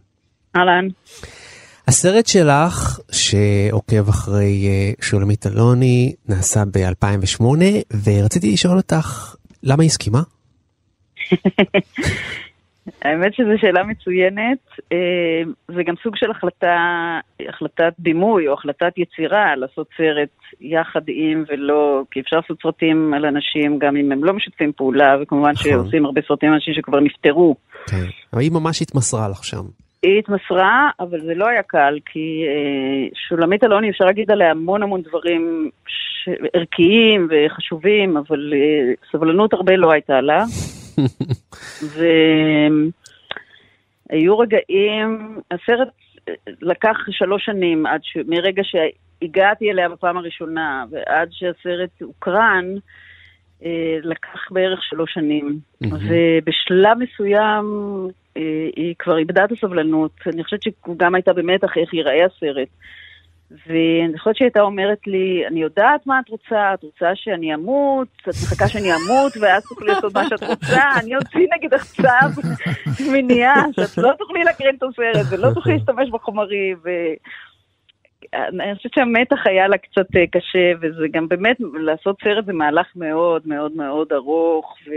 [0.57, 0.89] אהלן.
[1.89, 7.45] הסרט שלך, שעוקב אחרי אה, שולמית אלוני, נעשה ב-2008,
[8.05, 10.23] ורציתי לשאול אותך, למה היא הסכימה?
[13.05, 14.59] האמת שזו שאלה מצוינת.
[14.93, 16.77] אה, זה גם סוג של החלטה,
[17.49, 20.29] החלטת דימוי או החלטת יצירה לעשות סרט
[20.61, 25.17] יחד עם ולא, כי אפשר לעשות סרטים על אנשים גם אם הם לא משתפים פעולה,
[25.23, 25.71] וכמובן נכון.
[25.73, 27.57] שעושים הרבה סרטים על אנשים שכבר נפטרו.
[27.87, 28.05] כן.
[28.33, 29.63] אבל היא ממש התמסרה לך שם.
[30.03, 34.83] היא התמסרה, אבל זה לא היה קל, כי אה, שולמית אלוני, אפשר להגיד עליה המון
[34.83, 36.29] המון דברים ש...
[36.55, 40.45] ערכיים וחשובים, אבל אה, סבלנות הרבה לא הייתה לה.
[44.11, 45.89] והיו רגעים, הסרט
[46.63, 48.17] לקח שלוש שנים עד ש...
[48.27, 52.65] מרגע שהגעתי אליה בפעם הראשונה ועד שהסרט הוקרן,
[53.65, 55.59] אה, לקח בערך שלוש שנים.
[55.83, 57.67] ובשלב מסוים
[58.37, 60.13] אה, היא כבר איבדה את הסבלנות.
[60.27, 62.69] אני חושבת שהיא גם הייתה במתח איך ייראה הסרט.
[63.67, 68.09] ואני חושבת שהיא הייתה אומרת לי, אני יודעת מה את רוצה, את רוצה שאני אמות,
[68.23, 72.43] את מחכה שאני אמות, ואז תוכלי לעשות מה שאת רוצה, אני אוציא נגדך צו
[73.13, 76.89] מניעה, שאת לא תוכלי להקרין את הסרט, ולא תוכלי להשתמש בחומרים, ו...
[78.35, 82.87] אני חושבת שהמתח היה לה קצת אה, קשה, וזה גם באמת, לעשות סרט זה מהלך
[82.97, 84.91] מאוד מאוד מאוד ארוך ו...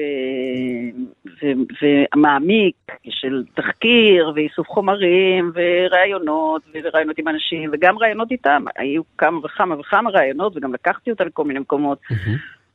[1.27, 1.45] ו...
[1.81, 2.75] ומעמיק
[3.09, 10.09] של תחקיר ואיסוף חומרים וראיונות וראיונות עם אנשים וגם ראיונות איתם, היו כמה וכמה וכמה
[10.09, 11.99] ראיונות וגם לקחתי אותה לכל מיני מקומות.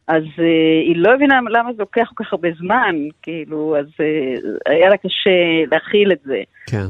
[0.07, 0.43] אז uh,
[0.87, 4.97] היא לא הבינה למה זה לוקח כל כך הרבה זמן, כאילו, אז uh, היה לה
[4.97, 6.43] קשה להכיל את זה.
[6.67, 6.87] כן.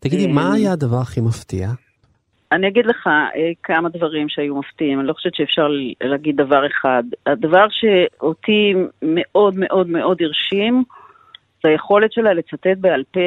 [0.00, 1.68] תגידי, מה היה הדבר הכי מפתיע?
[2.52, 5.68] אני אגיד לך אה, כמה דברים שהיו מפתיעים, אני לא חושבת שאפשר
[6.00, 7.02] להגיד דבר אחד.
[7.26, 10.84] הדבר שאותי מאוד מאוד מאוד הרשים,
[11.62, 13.20] זה היכולת שלה לצטט בעל פה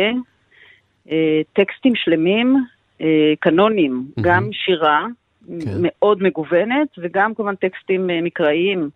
[1.12, 2.66] אה, טקסטים שלמים,
[3.02, 4.22] אה, קנונים, Mhm.
[4.22, 5.06] גם שירה
[5.48, 5.72] כן.
[5.82, 8.90] מאוד מגוונת, וגם כמובן טקסטים מקראיים,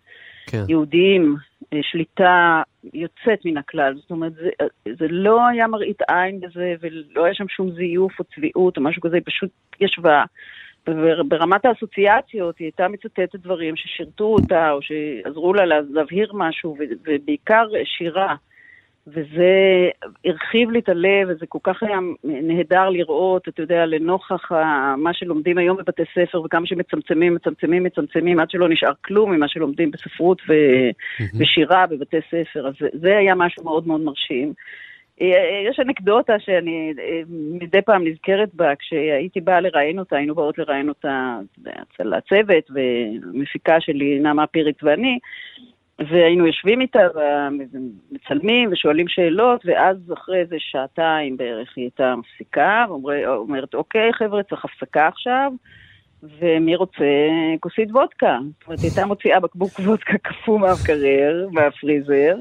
[0.48, 0.64] כן.
[0.70, 1.36] יהודיים,
[1.82, 2.62] שליטה
[2.94, 3.94] יוצאת מן הכלל.
[3.96, 4.50] זאת אומרת, זה,
[5.00, 9.02] זה לא היה מראית עין בזה, ולא היה שם שום זיוף או צביעות או משהו
[9.02, 9.50] כזה, היא פשוט
[9.82, 10.24] ישבה.
[10.88, 16.78] בר- ברמת האסוציאציות היא הייתה מצטטת דברים ששירתו אותה, או שעזרו לה לה- להבהיר משהו,
[17.06, 18.36] ובעיקר שירה.
[19.08, 19.90] וזה
[20.26, 24.52] הרחיב לי את הלב, וזה כל כך היה נהדר לראות, אתה יודע, לנוכח
[24.98, 29.92] מה שלומדים היום בבתי ספר, וכמה שמצמצמים, מצמצמים, מצמצמים, עד שלא נשאר כלום ממה שלומדים
[29.92, 30.90] בספרות ו-
[31.40, 32.68] ושירה בבתי ספר.
[32.68, 34.54] אז זה, היה משהו מאוד מאוד מרשים.
[35.22, 40.58] אה, יש אנקדוטה שאני אה, מדי פעם נזכרת בה, כשהייתי באה לראיין אותה, היינו באות
[40.58, 45.20] לראיין אותה אתה יודע, אצל הצוות, ומפיקה שלי, נעמה פיריץ ואני,
[46.00, 53.74] והיינו יושבים איתה ומצלמים ושואלים שאלות, ואז אחרי איזה שעתיים בערך היא הייתה מפסיקה, ואומרת,
[53.74, 55.52] אוקיי חבר'ה, צריך הפסקה עכשיו,
[56.24, 57.06] ומי רוצה
[57.60, 58.38] כוסית וודקה?
[58.60, 62.36] זאת אומרת, היא הייתה מוציאה בקבוק וודקה קפוא מהמקרר, מהפריזר,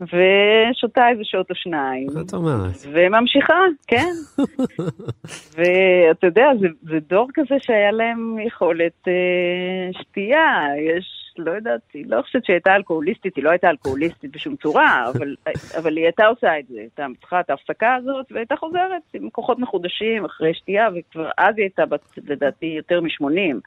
[0.00, 2.06] ושותה איזה שעות או שניים.
[2.14, 2.72] מה את אומרת?
[2.92, 4.12] וממשיכה, כן.
[5.56, 10.62] ואתה יודע, זה, זה דור כזה שהיה להם יכולת אה, שתייה.
[10.78, 15.04] יש, לא יודעת, היא לא חושבת שהיא הייתה אלכוהוליסטית, היא לא הייתה אלכוהוליסטית בשום צורה,
[15.10, 15.34] אבל,
[15.78, 16.78] אבל היא הייתה עושה את זה.
[16.78, 21.64] הייתה צריכה את ההפסקה הזאת, והייתה חוזרת עם כוחות מחודשים אחרי שתייה, וכבר אז היא
[21.64, 23.60] הייתה, בת, לדעתי, יותר מ-80.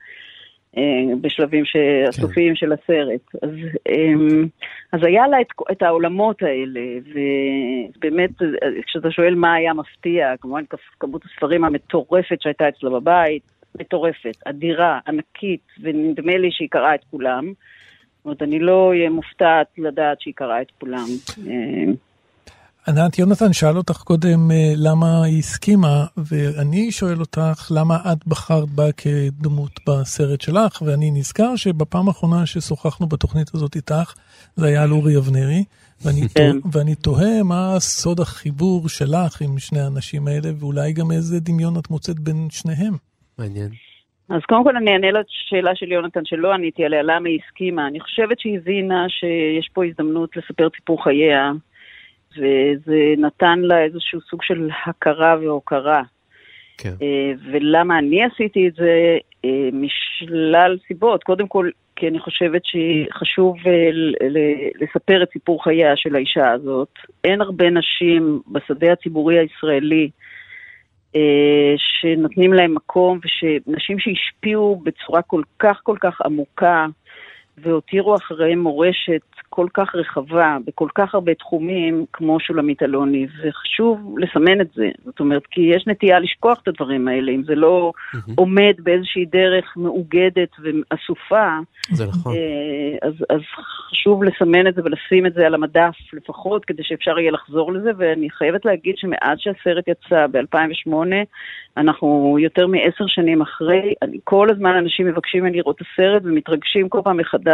[0.78, 3.22] אה, בשלבים ש- הסופיים של הסרט.
[3.42, 3.50] אז,
[3.90, 4.46] אמ,
[4.92, 6.82] אז היה לה את, את העולמות האלה,
[7.98, 8.30] ובאמת,
[8.86, 10.64] כשאתה שואל מה היה מפתיע, כמובן
[11.00, 13.44] כמות הספרים המטורפת שהייתה אצלה בבית,
[13.80, 17.46] מטורפת, אדירה, ענקית, ונדמה לי שהיא קראה את כולם.
[17.48, 21.08] זאת אומרת, אני לא אהיה מופתעת לדעת שהיא קראה את כולם.
[21.48, 21.94] אה,
[22.88, 28.70] ענת, יונתן שאל אותך קודם אה, למה היא הסכימה, ואני שואל אותך למה את בחרת
[28.70, 34.14] בה כדמות בסרט שלך, ואני נזכר שבפעם האחרונה ששוחחנו בתוכנית הזאת איתך,
[34.56, 35.64] זה היה על אורי אבנרי,
[36.02, 36.52] ואני, כן.
[36.62, 41.80] תוה, ואני תוהה מה סוד החיבור שלך עם שני האנשים האלה, ואולי גם איזה דמיון
[41.80, 42.94] את מוצאת בין שניהם.
[43.40, 43.70] מעניין.
[44.30, 47.88] אז קודם כל אני אענה לשאלה של יונתן שלא עניתי עליה, למה היא הסכימה.
[47.88, 51.52] אני חושבת שהיא הבינה שיש פה הזדמנות לספר את סיפור חייה,
[52.38, 56.02] וזה נתן לה איזשהו סוג של הכרה והוקרה.
[56.78, 56.94] כן.
[57.02, 59.18] אה, ולמה אני עשיתי את זה?
[59.46, 61.24] אה, משלל סיבות.
[61.24, 63.90] קודם כל, כי אני חושבת שחשוב אה,
[64.82, 66.90] לספר את סיפור חייה של האישה הזאת.
[67.24, 70.10] אין הרבה נשים בשדה הציבורי הישראלי
[71.78, 73.20] שנותנים להם מקום,
[73.68, 76.86] ונשים שהשפיעו בצורה כל כך כל כך עמוקה
[77.58, 84.62] והותירו אחריהם מורשת כל כך רחבה בכל כך הרבה תחומים כמו שולמית אלוני, וחשוב לסמן
[84.62, 84.90] את זה.
[85.06, 87.92] זאת אומרת, כי יש נטייה לשכוח את הדברים האלה, אם זה לא
[88.36, 91.48] עומד באיזושהי דרך מאוגדת ואסופה,
[91.92, 92.34] זה נכון.
[92.36, 93.42] אה, אז, אז
[93.90, 97.92] חשוב לסמן את זה ולשים את זה על המדף לפחות, כדי שאפשר יהיה לחזור לזה,
[97.98, 100.94] ואני חייבת להגיד שמאז שהסרט יצא ב-2008,
[101.78, 106.90] אנחנו יותר מעשר שנים אחרי, אני, כל הזמן אנשים מבקשים ממני לראות את הסרט ומתרגשים
[106.90, 107.47] כל פעם מחדש.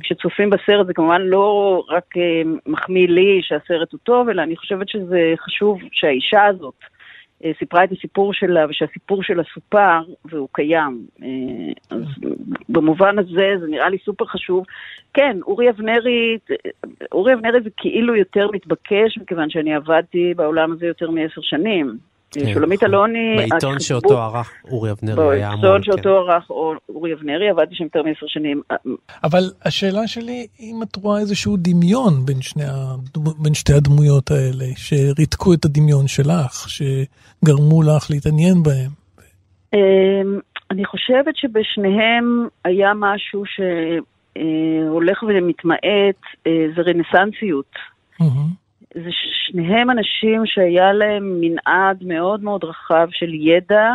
[0.00, 4.88] כשצופים בסרט זה כמובן לא רק אה, מחמיא לי שהסרט הוא טוב, אלא אני חושבת
[4.88, 6.74] שזה חשוב שהאישה הזאת
[7.44, 11.06] אה, סיפרה את הסיפור שלה ושהסיפור שלה סופר והוא קיים.
[11.22, 11.28] אה,
[11.90, 12.02] אז
[12.68, 14.64] במובן הזה זה נראה לי סופר חשוב.
[15.14, 16.38] כן, אורי אבנרי,
[17.12, 21.98] אורי אבנרי זה כאילו יותר מתבקש, מכיוון שאני עבדתי בעולם הזה יותר מעשר שנים.
[22.34, 22.82] כן, שולמית.
[22.82, 25.60] אלוני, בעיתון שאותו ערך אורי אבנרי היה המון.
[25.60, 25.84] בעיתון כן.
[25.84, 26.50] שאותו ערך
[26.88, 28.62] אורי אבנרי, עבדתי שם יותר מעשר שנים.
[29.24, 34.64] אבל השאלה שלי, אם את רואה איזשהו דמיון בין, שני הדמו, בין שתי הדמויות האלה,
[34.76, 38.90] שריתקו את הדמיון שלך, שגרמו לך להתעניין בהם.
[39.74, 40.38] אמ,
[40.70, 47.72] אני חושבת שבשניהם היה משהו שהולך ומתמעט, אה, זה רנסנסיות.
[48.94, 49.10] זה
[49.46, 53.90] שניהם אנשים שהיה להם מנעד מאוד מאוד רחב של ידע,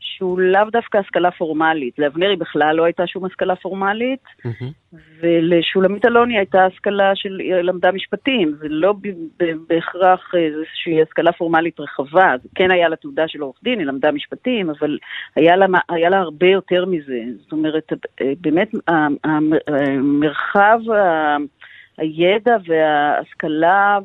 [0.00, 1.98] שהוא לאו דווקא השכלה פורמלית.
[1.98, 4.20] לאבנרי בכלל לא הייתה שום השכלה פורמלית,
[5.20, 8.94] ולשולמית אלוני הייתה השכלה של, היא למדה משפטים, זה לא
[9.68, 13.86] בהכרח אה, איזושהי השכלה פורמלית רחבה, זה כן היה לה תעודה של עורך דין, היא
[13.86, 14.98] למדה משפטים, אבל
[15.36, 17.18] היה לה, היה לה הרבה יותר מזה.
[17.42, 18.70] זאת אומרת, אה, באמת
[19.24, 21.36] המרחב, ה-
[21.98, 23.98] הידע וההשכלה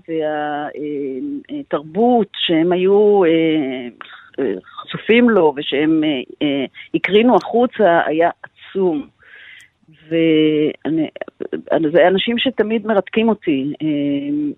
[1.49, 6.09] והתרבות שהם היו אה, חשופים לו ושהם אה,
[6.41, 9.07] אה, הקרינו החוצה היה עצום.
[10.09, 13.73] וזה אנשים שתמיד מרתקים אותי.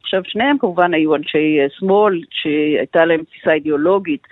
[0.01, 4.27] עכשיו, שניהם כמובן היו אנשי שמאל, שהייתה להם תפיסה אידיאולוגית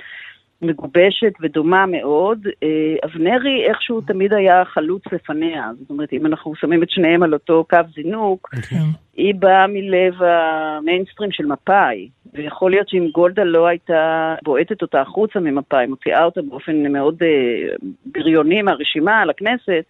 [0.62, 2.48] מגובשת ודומה מאוד.
[2.64, 5.72] אה, אבנרי איכשהו תמיד היה חלוץ לפניה.
[5.80, 8.50] זאת אומרת, אם אנחנו שמים את שניהם על אותו קו זינוק,
[9.18, 15.40] היא באה מלב המיינסטרים של מפא"י, ויכול להיות שאם גולדה לא הייתה בועטת אותה החוצה
[15.40, 19.84] ממפא"י, מוציאה אותה באופן מאוד אה, בריוני מהרשימה לכנסת,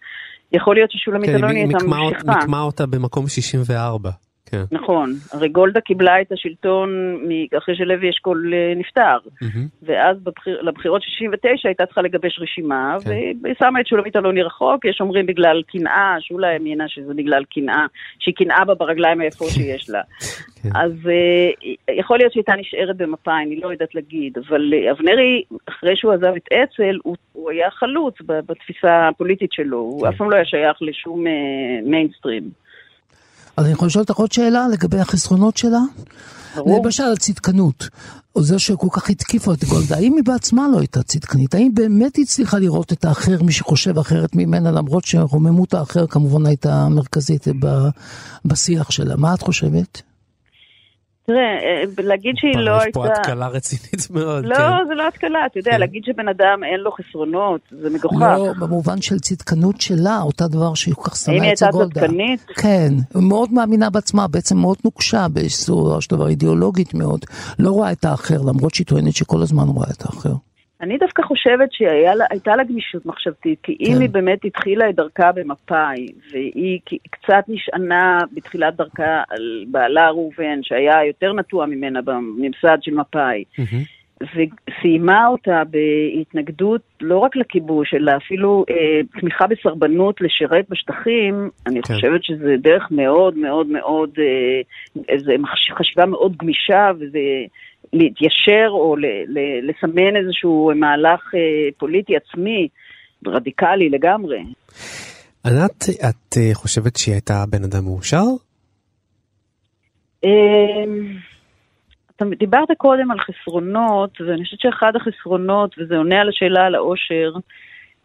[0.52, 2.38] יכול להיות ששולמית כן, אלוני הייתה ממשיכה.
[2.38, 4.10] מיקמה אותה במקום 64.
[4.50, 4.62] כן.
[4.72, 7.18] נכון, הרי גולדה קיבלה את השלטון
[7.58, 9.18] אחרי שלוי אשכול אה, נפטר,
[9.82, 13.10] ואז בבחיר, לבחירות 69 הייתה צריכה לגבש רשימה, כן.
[13.42, 17.86] והיא שמה את שולמית אלוני רחוק, יש אומרים בגלל קנאה, שאולי האמינה שזה בגלל קנאה,
[18.18, 20.02] שהיא קנאה בה ברגליים היפות שיש לה.
[20.62, 20.68] כן.
[20.74, 25.42] אז אה, יכול להיות שהיא הייתה נשארת במפא"י, אני לא יודעת להגיד, אבל אה, אבנרי,
[25.68, 30.08] אחרי שהוא עזב את אצ"ל, הוא, הוא היה חלוץ בתפיסה הפוליטית שלו, הוא כן.
[30.08, 31.24] אף פעם לא היה שייך לשום
[31.84, 32.67] מיינסטרים.
[33.58, 35.80] אז אני יכול לשאול אותך עוד שאלה לגבי החסרונות שלה?
[36.56, 36.84] ברור.
[36.84, 37.88] למשל על צדקנות,
[38.36, 41.54] או זה שכל כך התקיפה את גולדה, האם היא בעצמה לא הייתה צדקנית?
[41.54, 46.46] האם באמת היא הצליחה לראות את האחר, מי שחושב אחרת ממנה, למרות שרוממות האחר כמובן
[46.46, 47.46] הייתה מרכזית
[48.44, 49.16] בשיח שלה?
[49.16, 50.02] מה את חושבת?
[51.28, 53.00] תראה, אה, להגיד שהיא לא יש הייתה...
[53.00, 54.44] פה התקלה רצינית מאוד.
[54.44, 54.88] לא, כן.
[54.88, 58.20] זה לא התקלה, אתה יודע, להגיד שבן אדם אין לו חסרונות, זה מגוחך.
[58.20, 61.78] לא, במובן של צדקנות שלה, אותה דבר שהיא כל כך האם שנאה היא אצל הייתה
[61.78, 62.00] גולדה.
[62.00, 62.40] צדקנית?
[62.56, 65.26] כן, היא מאוד מאמינה בעצמה, בעצם מאוד נוקשה
[66.00, 67.20] של דבר אידיאולוגית מאוד.
[67.58, 70.47] לא רואה את האחר, למרות שהיא טוענת שכל הזמן רואה את האחר.
[70.80, 74.00] אני דווקא חושבת שהייתה לה גמישות מחשבתית, כי אם כן.
[74.00, 81.04] היא באמת התחילה את דרכה במפא"י, והיא קצת נשענה בתחילת דרכה על בעלה ראובן, שהיה
[81.04, 83.44] יותר נטוע ממנה בממסד של מפא"י,
[84.22, 91.94] וסיימה אותה בהתנגדות לא רק לכיבוש, אלא אפילו אה, תמיכה בסרבנות לשרת בשטחים, אני כן.
[91.94, 97.18] חושבת שזה דרך מאוד מאוד מאוד, אה, מחש- חשיבה מאוד גמישה, וזה
[97.92, 102.68] להתיישר או ל, ל, לסמן איזשהו מהלך אה, פוליטי עצמי,
[103.26, 104.38] רדיקלי לגמרי.
[105.46, 108.24] ענת, את אה, חושבת שהיא הייתה בן אדם מאושר?
[110.24, 110.84] אה,
[112.16, 117.32] אתה דיברת קודם על חסרונות, ואני חושבת שאחד החסרונות, וזה עונה על השאלה על העושר,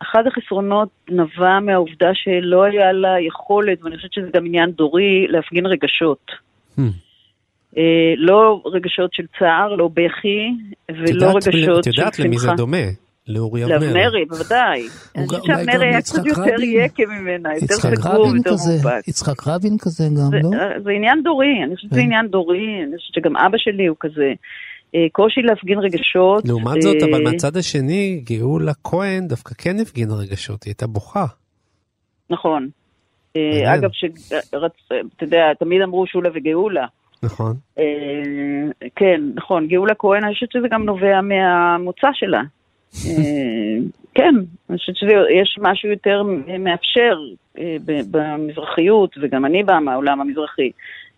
[0.02, 5.66] אחד החסרונות נבע מהעובדה שלא היה לה יכולת, ואני חושבת שזה גם עניין דורי, להפגין
[5.66, 6.32] רגשות.
[6.78, 6.82] Hmm.
[7.78, 7.84] אה,
[8.18, 10.50] לא רגשות של צער, לא בכי,
[10.92, 11.80] ולא יודעת- רגשות של שמחה.
[11.80, 12.78] את יודעת למי זה דומה?
[13.28, 13.88] לאורי אבנרי.
[13.88, 14.82] לאבנרי, בוודאי.
[15.18, 16.62] אני חושבת גם שאבנרי היה קצת יותר.
[16.64, 19.08] יקה ממנה, יותר יצחק סגור, רבין יותר כזה, מאופק.
[19.08, 20.50] יצחק רבין כזה גם, זה, לא?
[20.84, 22.06] זה עניין דורי, אני חושבת שזה כן.
[22.06, 24.34] עניין דורי, אני חושבת שגם אבא שלי הוא כזה.
[24.96, 26.46] אה, קושי להפגין רגשות.
[26.48, 31.26] לעומת זאת, אה, אבל מהצד השני, גאולה כהן דווקא כן הפגינה רגשות, היא הייתה בוכה.
[32.30, 32.70] נכון.
[33.38, 33.74] אה.
[33.76, 33.90] אגב,
[35.18, 36.86] אתה יודע, תמיד אמרו שולה וגאולה.
[37.24, 37.56] נכון.
[37.80, 37.84] אה,
[38.96, 42.42] כן, נכון, גאולה כהן, אני חושבת שזה גם נובע מהמוצא שלה.
[43.10, 43.78] אה,
[44.16, 44.36] כן,
[44.70, 46.24] אני חושבת שיש משהו יותר
[46.60, 47.18] מאפשר
[47.60, 47.78] אה,
[48.12, 50.72] במזרחיות, וגם אני באה מהעולם המזרחי,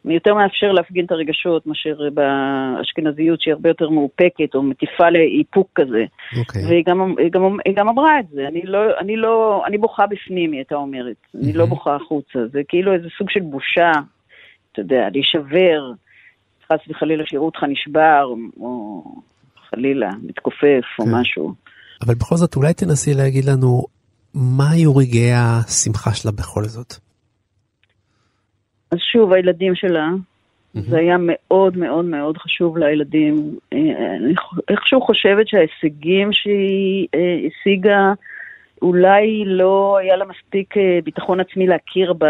[0.06, 6.06] יותר מאפשר להפגין את הרגשות מאשר באשכנזיות שהיא הרבה יותר מאופקת או מטיפה לאיפוק כזה.
[6.40, 6.66] אוקיי.
[6.68, 10.08] והיא גם, היא, גם, היא גם אמרה את זה, אני לא, אני לא, אני בוכה
[10.08, 13.92] בפנים, היא הייתה אומרת, אני לא בוכה החוצה, זה כאילו איזה סוג של בושה,
[14.76, 15.92] אתה יודע, להישבר,
[16.68, 18.26] חס וחלילה שיראו אותך נשבר,
[18.60, 19.04] או
[19.70, 21.12] חלילה, מתכופף או כן.
[21.12, 21.54] משהו.
[22.06, 23.86] אבל בכל זאת, אולי תנסי להגיד לנו,
[24.34, 26.94] מה היו רגעי השמחה שלה בכל זאת?
[28.92, 30.10] אז שוב, הילדים שלה,
[30.74, 33.60] זה היה מאוד מאוד מאוד חשוב לילדים.
[33.74, 33.80] אה,
[34.16, 34.34] אני
[34.70, 38.14] איכשהו חושבת שההישגים שהיא אה, השיגה,
[38.82, 42.26] אולי לא היה לה מספיק אה, ביטחון עצמי להכיר ב,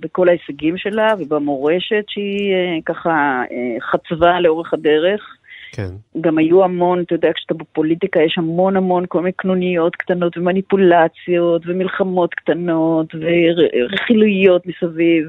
[0.00, 5.36] בכל ההישגים שלה ובמורשת שהיא אה, ככה אה, חצבה לאורך הדרך.
[5.72, 5.88] כן.
[6.20, 11.62] גם היו המון, אתה יודע, כשאתה בפוליטיקה יש המון המון כל מיני קנוניות קטנות ומניפולציות
[11.66, 15.28] ומלחמות קטנות ורכילויות מסביב.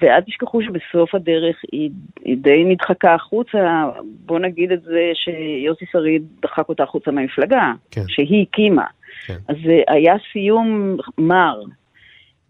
[0.00, 1.90] ואל תשכחו שבסוף הדרך היא,
[2.24, 3.84] היא די נדחקה החוצה,
[4.26, 8.02] בוא נגיד את זה שיוסי שריד דחק אותה החוצה מהמפלגה, כן.
[8.08, 8.84] שהיא הקימה.
[9.26, 9.36] כן.
[9.48, 11.60] אז זה היה סיום מר.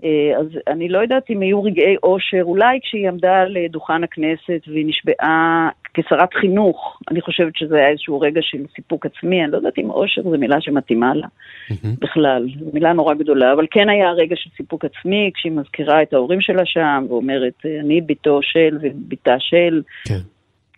[0.05, 4.05] אה, אז אני לא יודעת אם היו רגעי אושר, אולי כשהיא עמדה על אה, דוכן
[4.05, 9.53] הכנסת והיא נשבעה כשרת חינוך, אני חושבת שזה היה איזשהו רגע של סיפוק עצמי, אני
[9.53, 11.27] לא יודעת אם אושר זו מילה שמתאימה לה
[11.99, 16.13] בכלל, זו מילה נורא גדולה, אבל כן היה רגע של סיפוק עצמי, כשהיא מזכירה את
[16.13, 20.21] ההורים שלה שם, ואומרת, אה, אני בתו של ובתה של, כן.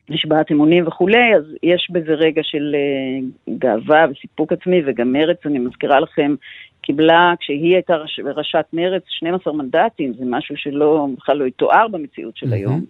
[0.09, 5.59] נשבעת אמונים וכולי, אז יש בזה רגע של אה, גאווה וסיפוק עצמי, וגם מרץ, אני
[5.59, 6.35] מזכירה לכם,
[6.83, 12.37] קיבלה, כשהיא הייתה ראש, ראשת מרץ, 12 מנדטים, זה משהו שלא, בכלל לא יתואר במציאות
[12.37, 12.85] של היום,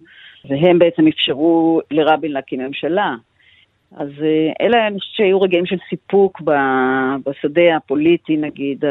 [0.45, 3.15] והם בעצם אפשרו לרבין להקים ממשלה.
[3.97, 6.41] אז אה, אלה, אני חושבת שהיו רגעים של סיפוק
[7.25, 8.83] בשדה הפוליטי, נגיד,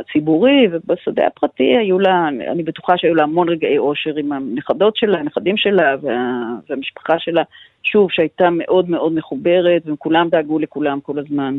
[0.00, 5.18] הציבורי, ובשדה הפרטי היו לה, אני בטוחה שהיו לה המון רגעי אושר עם הנכדות שלה,
[5.18, 7.42] הנכדים שלה וה, והמשפחה שלה,
[7.82, 11.58] שוב, שהייתה מאוד מאוד מחוברת, וכולם דאגו לכולם כל הזמן.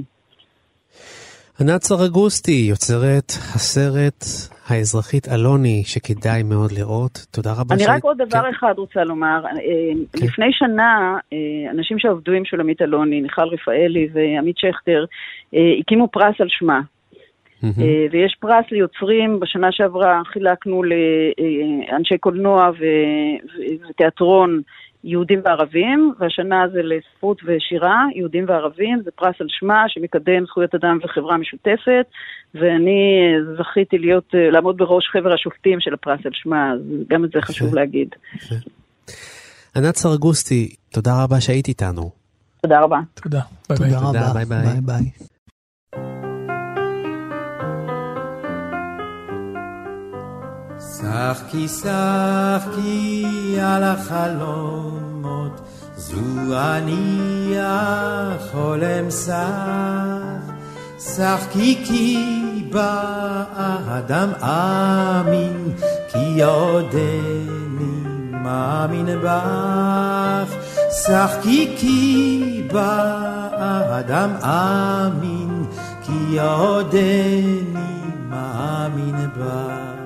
[1.61, 4.23] ענת סרגוסטי, יוצרת הסרט
[4.67, 7.25] האזרחית אלוני, שכדאי מאוד לראות.
[7.31, 9.45] תודה רבה אני רק עוד דבר אחד רוצה לומר.
[9.45, 15.05] אה, לפני שנה, אה, אנשים שעבדו עם שולמית אלוני, מיכל רפאלי ועמית שכטר,
[15.55, 16.81] אה, הקימו פרס על שמה.
[18.11, 24.61] ויש פרס ליוצרים, בשנה שעברה חילקנו לאנשי קולנוע ו- ותיאטרון
[25.03, 30.97] יהודים וערבים, והשנה זה לספרות ושירה, יהודים וערבים, זה פרס על שמה שמקדם זכויות אדם
[31.03, 32.05] וחברה משותפת,
[32.55, 37.25] ואני אה, זכיתי להיות, אה, לעמוד בראש חבר השופטים של הפרס על שמה, אז גם
[37.25, 38.09] את זה חשוב להגיד.
[39.75, 42.11] ענת סרגוסטי, תודה רבה שהיית איתנו.
[42.61, 42.99] תודה רבה.
[43.23, 43.41] תודה.
[43.69, 43.89] ביי ביי.
[43.89, 44.43] תודה תודה, רבה.
[44.43, 45.29] ביי ביי.
[51.01, 53.25] שחקי שחקי
[53.61, 55.61] על החלומות,
[55.95, 56.15] זו
[56.59, 60.49] אני החולם שח.
[60.99, 62.17] שחקי כי
[62.71, 65.71] באדם אמין,
[66.07, 70.53] כי עודני מאמין בך.
[71.05, 75.65] שחקי כי באדם אמין,
[76.03, 77.63] כי עודני
[78.29, 79.98] מאמין בך.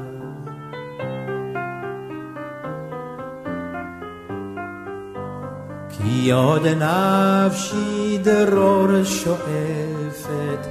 [6.13, 10.67] כי עוד נפשי דרור שואפת,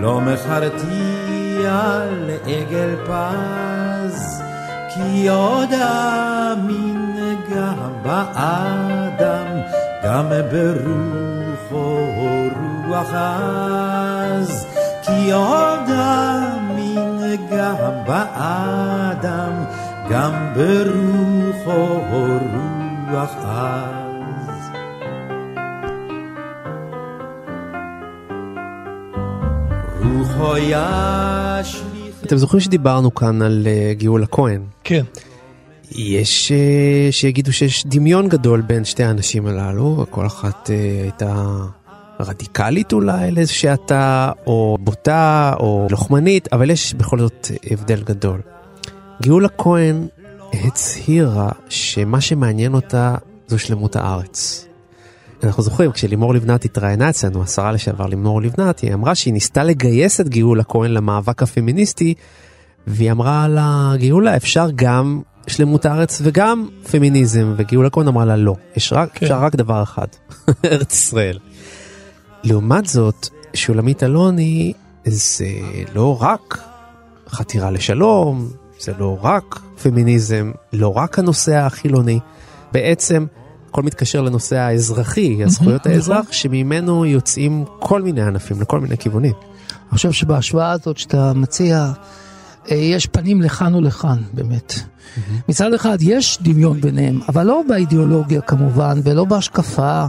[0.00, 4.42] לא מכרתי על עגל פז,
[4.94, 7.16] כי עוד אמין
[7.54, 9.60] גם באדם,
[10.04, 11.98] גם ברוחו
[12.86, 14.66] רוח עז,
[15.02, 19.64] כי עוד אמין גם באדם,
[20.10, 22.00] גם ברוחו
[23.10, 24.05] רוח עז.
[32.22, 34.62] אתם זוכרים שדיברנו כאן על אה, גאולה כהן?
[34.84, 35.04] כן.
[35.92, 41.56] יש אה, שיגידו שיש דמיון גדול בין שתי האנשים הללו, כל אחת אה, הייתה
[42.20, 48.40] רדיקלית אולי לאיזה שעתה, או בוטה, או לוחמנית, אבל יש בכל זאת הבדל גדול.
[49.22, 50.06] גאולה כהן
[50.52, 53.14] הצהירה שמה שמעניין אותה
[53.48, 54.65] זו שלמות הארץ.
[55.44, 60.20] אנחנו זוכרים, כשלימור לבנת התראיינה אצלנו, השרה לשעבר לימור לבנת, היא אמרה שהיא ניסתה לגייס
[60.20, 62.14] את גאולה כהן למאבק הפמיניסטי,
[62.86, 68.54] והיא אמרה לה, גאולה, אפשר גם שלמות הארץ וגם פמיניזם, וגאולה כהן אמרה לה, לא,
[68.76, 69.26] יש רק, כן.
[69.26, 70.06] אפשר רק דבר אחד,
[70.64, 71.38] ארץ ישראל.
[72.44, 74.72] לעומת זאת, שולמית אלוני
[75.04, 75.48] זה
[75.94, 76.58] לא רק
[77.28, 78.48] חתירה לשלום,
[78.80, 82.18] זה לא רק פמיניזם, לא רק הנושא החילוני,
[82.72, 83.26] בעצם
[83.76, 85.92] הכל מתקשר לנושא האזרחי, הזכויות נכון.
[85.92, 89.32] האזרח, שממנו יוצאים כל מיני ענפים לכל מיני כיוונים.
[89.70, 91.92] אני חושב שבהשוואה הזאת שאתה מציע,
[92.70, 94.74] אה, יש פנים לכאן ולכאן, באמת.
[95.48, 100.06] מצד אחד יש דמיון ביניהם, אבל לא באידיאולוגיה כמובן, ולא בהשקפה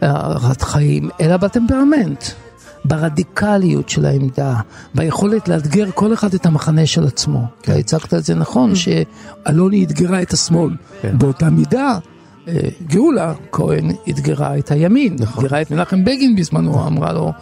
[0.00, 2.24] הרעת חיים, אלא בטמפרמנט.
[2.84, 4.60] ברדיקליות של העמדה,
[4.94, 7.44] ביכולת לאתגר כל אחד את המחנה של עצמו.
[7.60, 10.70] אתה הצגת את זה נכון, שאלוני אתגרה את השמאל.
[11.04, 11.98] באותה מידה, אה,
[12.86, 17.32] גאולה כהן אתגרה את הימין, אתגרה את מנחם בגין בזמנו, אמרה לו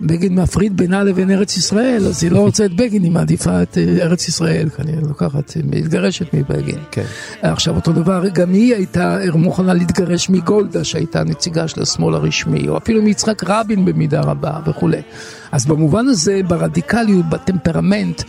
[0.00, 3.78] שבגין מפריד בינה לבין ארץ ישראל, אז היא לא רוצה את בגין, היא מעדיפה את
[3.78, 6.78] אה, ארץ ישראל, כנראה לוקחת, היא מתגרשת מבגין.
[6.90, 7.04] כן.
[7.42, 12.76] עכשיו אותו דבר, גם היא הייתה מוכנה להתגרש מגולדה שהייתה נציגה של השמאל הרשמי, או
[12.76, 15.02] אפילו מיצחק רבין במידה רבה וכולי.
[15.52, 18.22] אז במובן הזה, ברדיקליות, בטמפרמנט,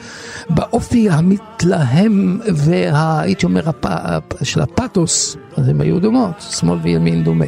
[0.49, 4.43] באופי המתלהם והייתי אומר הפ...
[4.43, 7.45] של הפתוס, אז הם היו דומות, שמאל וימין דומה.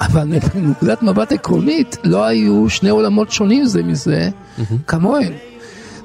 [0.00, 0.24] אבל
[0.54, 4.30] מנקודת מבט עקרונית לא היו שני עולמות שונים זה מזה
[4.86, 5.32] כמוהם.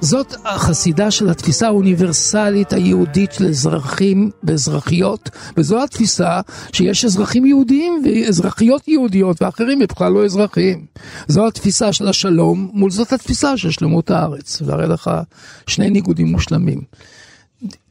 [0.01, 6.41] זאת החסידה של התפיסה האוניברסלית היהודית של אזרחים ואזרחיות, וזו התפיסה
[6.73, 10.85] שיש אזרחים יהודיים ואזרחיות יהודיות ואחרים בכלל לא אזרחים.
[11.27, 15.11] זו התפיסה של השלום מול זאת התפיסה של שלמות הארץ, והרי לך
[15.67, 16.81] שני ניגודים מושלמים.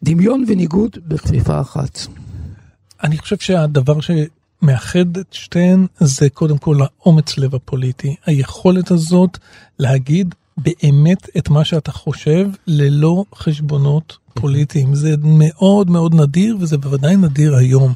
[0.02, 1.98] דמיון וניגוד בכפיפה אחת.
[3.02, 4.00] אני חושב שהדבר
[4.62, 8.16] שמאחד את שתיהן זה קודם כל האומץ לב הפוליטי.
[8.26, 9.38] היכולת הזאת
[9.78, 14.94] להגיד באמת את מה שאתה חושב ללא חשבונות פוליטיים.
[14.94, 17.92] זה מאוד מאוד נדיר וזה בוודאי נדיר היום.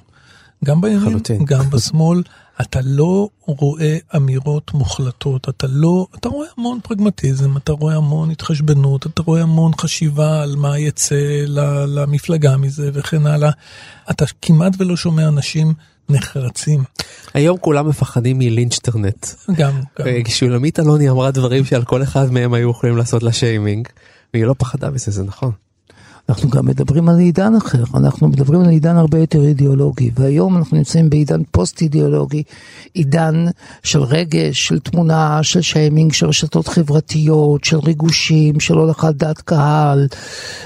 [0.65, 1.19] גם בימין.
[1.45, 2.23] גם בשמאל,
[2.61, 9.07] אתה לא רואה אמירות מוחלטות, אתה לא, אתה רואה המון פרגמטיזם, אתה רואה המון התחשבנות,
[9.07, 11.45] אתה רואה המון חשיבה על מה יצא
[11.87, 13.51] למפלגה מזה וכן הלאה.
[14.11, 15.75] אתה כמעט ולא שומע אנשים
[16.09, 16.85] נחרצים.
[17.35, 19.27] היום כולם מפחדים מלינצ'טרנט.
[19.57, 20.07] גם, גם.
[20.07, 23.89] אה, שולמית אלוני אמרה דברים שעל כל אחד מהם היו יכולים לעשות לה שיימינג,
[24.35, 25.53] והיא לא פחדה מזה, זה נכון.
[26.29, 30.77] אנחנו גם מדברים על עידן אחר, אנחנו מדברים על עידן הרבה יותר אידיאולוגי, והיום אנחנו
[30.77, 32.43] נמצאים בעידן פוסט אידיאולוגי,
[32.95, 33.45] עידן
[33.83, 40.07] של רגש, של תמונה, של שיימינג, של רשתות חברתיות, של ריגושים, של הולכת דעת קהל,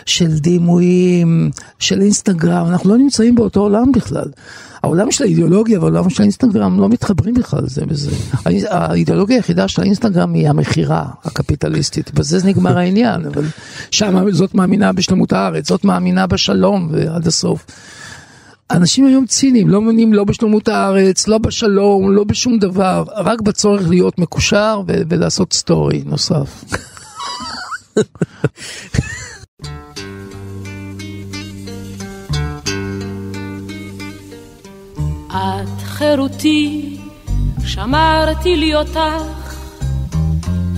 [0.07, 4.30] של דימויים, של אינסטגרם, אנחנו לא נמצאים באותו עולם בכלל.
[4.87, 8.11] העולם של האידיאולוגיה והעולם של האינסטגרם לא מתחברים בכלל זה בזה.
[8.70, 13.45] האידיאולוגיה היחידה של האינסטגרם היא המכירה הקפיטליסטית, בזה זה נגמר העניין, אבל
[13.91, 17.66] שם זאת מאמינה בשלמות הארץ, זאת מאמינה בשלום ועד הסוף.
[18.70, 23.89] אנשים היום ציניים, לא מאמינים לא בשלמות הארץ, לא בשלום, לא בשום דבר, רק בצורך
[23.89, 26.64] להיות מקושר ולעשות סטורי נוסף.
[35.37, 36.97] את חירותי,
[37.64, 39.24] שמרתי לי אותך,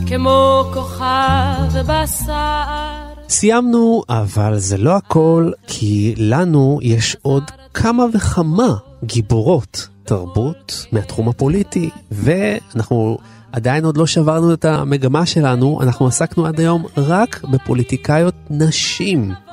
[0.06, 3.08] כמו כוכב בסער.
[3.28, 7.42] סיימנו, אבל זה לא הכל, כי לנו יש עוד
[7.74, 13.18] כמה וכמה גיבורות תרבות מהתחום הפוליטי, ואנחנו
[13.52, 19.47] עדיין עוד לא שברנו את המגמה שלנו, אנחנו עסקנו עד היום רק בפוליטיקאיות נשים.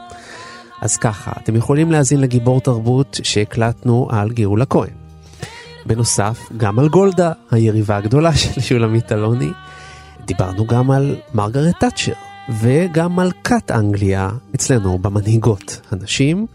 [0.86, 4.90] אז ככה, אתם יכולים להאזין לגיבור תרבות שהקלטנו על גאולה כהן.
[5.86, 9.50] בנוסף, גם על גולדה, היריבה הגדולה של שולמית אלוני.
[10.26, 12.12] דיברנו גם על מרגרט תאצ'ר,
[12.60, 16.46] וגם על כת אנגליה אצלנו במנהיגות הנשים.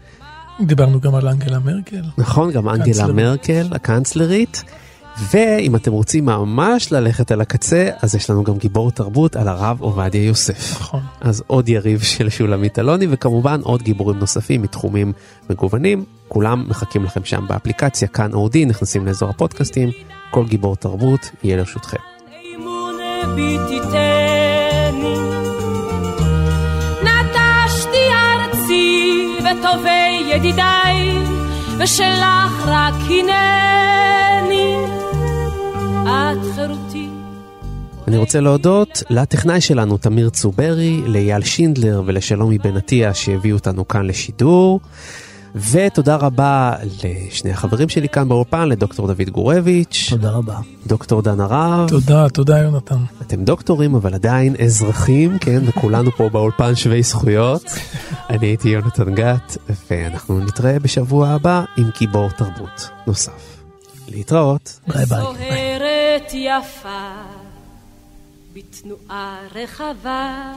[0.61, 2.03] דיברנו גם על אנגלה מרקל.
[2.17, 3.07] נכון, גם אנגלה.
[3.07, 4.63] מרקל, הקאנצלרית.
[5.17, 9.77] ואם אתם רוצים ממש ללכת על הקצה, אז יש לנו גם גיבור תרבות על הרב
[9.81, 10.81] עובדיה יוסף.
[10.81, 11.01] נכון.
[11.21, 15.13] אז עוד יריב של שולמית אלוני, וכמובן עוד גיבורים נוספים מתחומים
[15.49, 16.05] מגוונים.
[16.27, 19.89] כולם מחכים לכם שם באפליקציה, כאן אודי, נכנסים לאזור הפודקאסטים,
[20.31, 21.97] כל גיבור תרבות יהיה לרשותכם.
[29.51, 31.17] וטובי ידידיי,
[31.77, 33.80] ושלך רק הנני,
[36.11, 37.09] את חירותי.
[38.07, 44.05] אני רוצה להודות לטכנאי שלנו, תמיר צוברי, לאייל שינדלר ולשלומי בן עטיה שהביאו אותנו כאן
[44.05, 44.79] לשידור.
[45.55, 50.07] ותודה רבה לשני החברים שלי כאן באולפן, לדוקטור דוד גורביץ'.
[50.09, 50.55] תודה רבה.
[50.87, 51.89] דוקטור דן הרב.
[51.89, 52.95] תודה, תודה יונתן.
[53.21, 55.59] אתם דוקטורים אבל עדיין אזרחים, כן?
[55.65, 57.63] וכולנו פה באולפן שווי זכויות.
[58.29, 59.57] אני הייתי יונתן גת,
[59.91, 63.57] ואנחנו נתראה בשבוע הבא עם גיבור תרבות נוסף.
[64.07, 64.79] להתראות.
[64.87, 66.00] ביי ביי.
[66.15, 67.11] עת יפה,
[68.53, 70.53] בתנועה רחבה,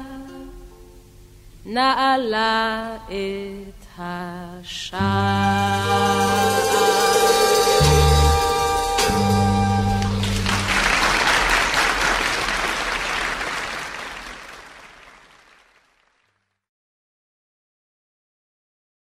[1.66, 5.55] נעלה את השער.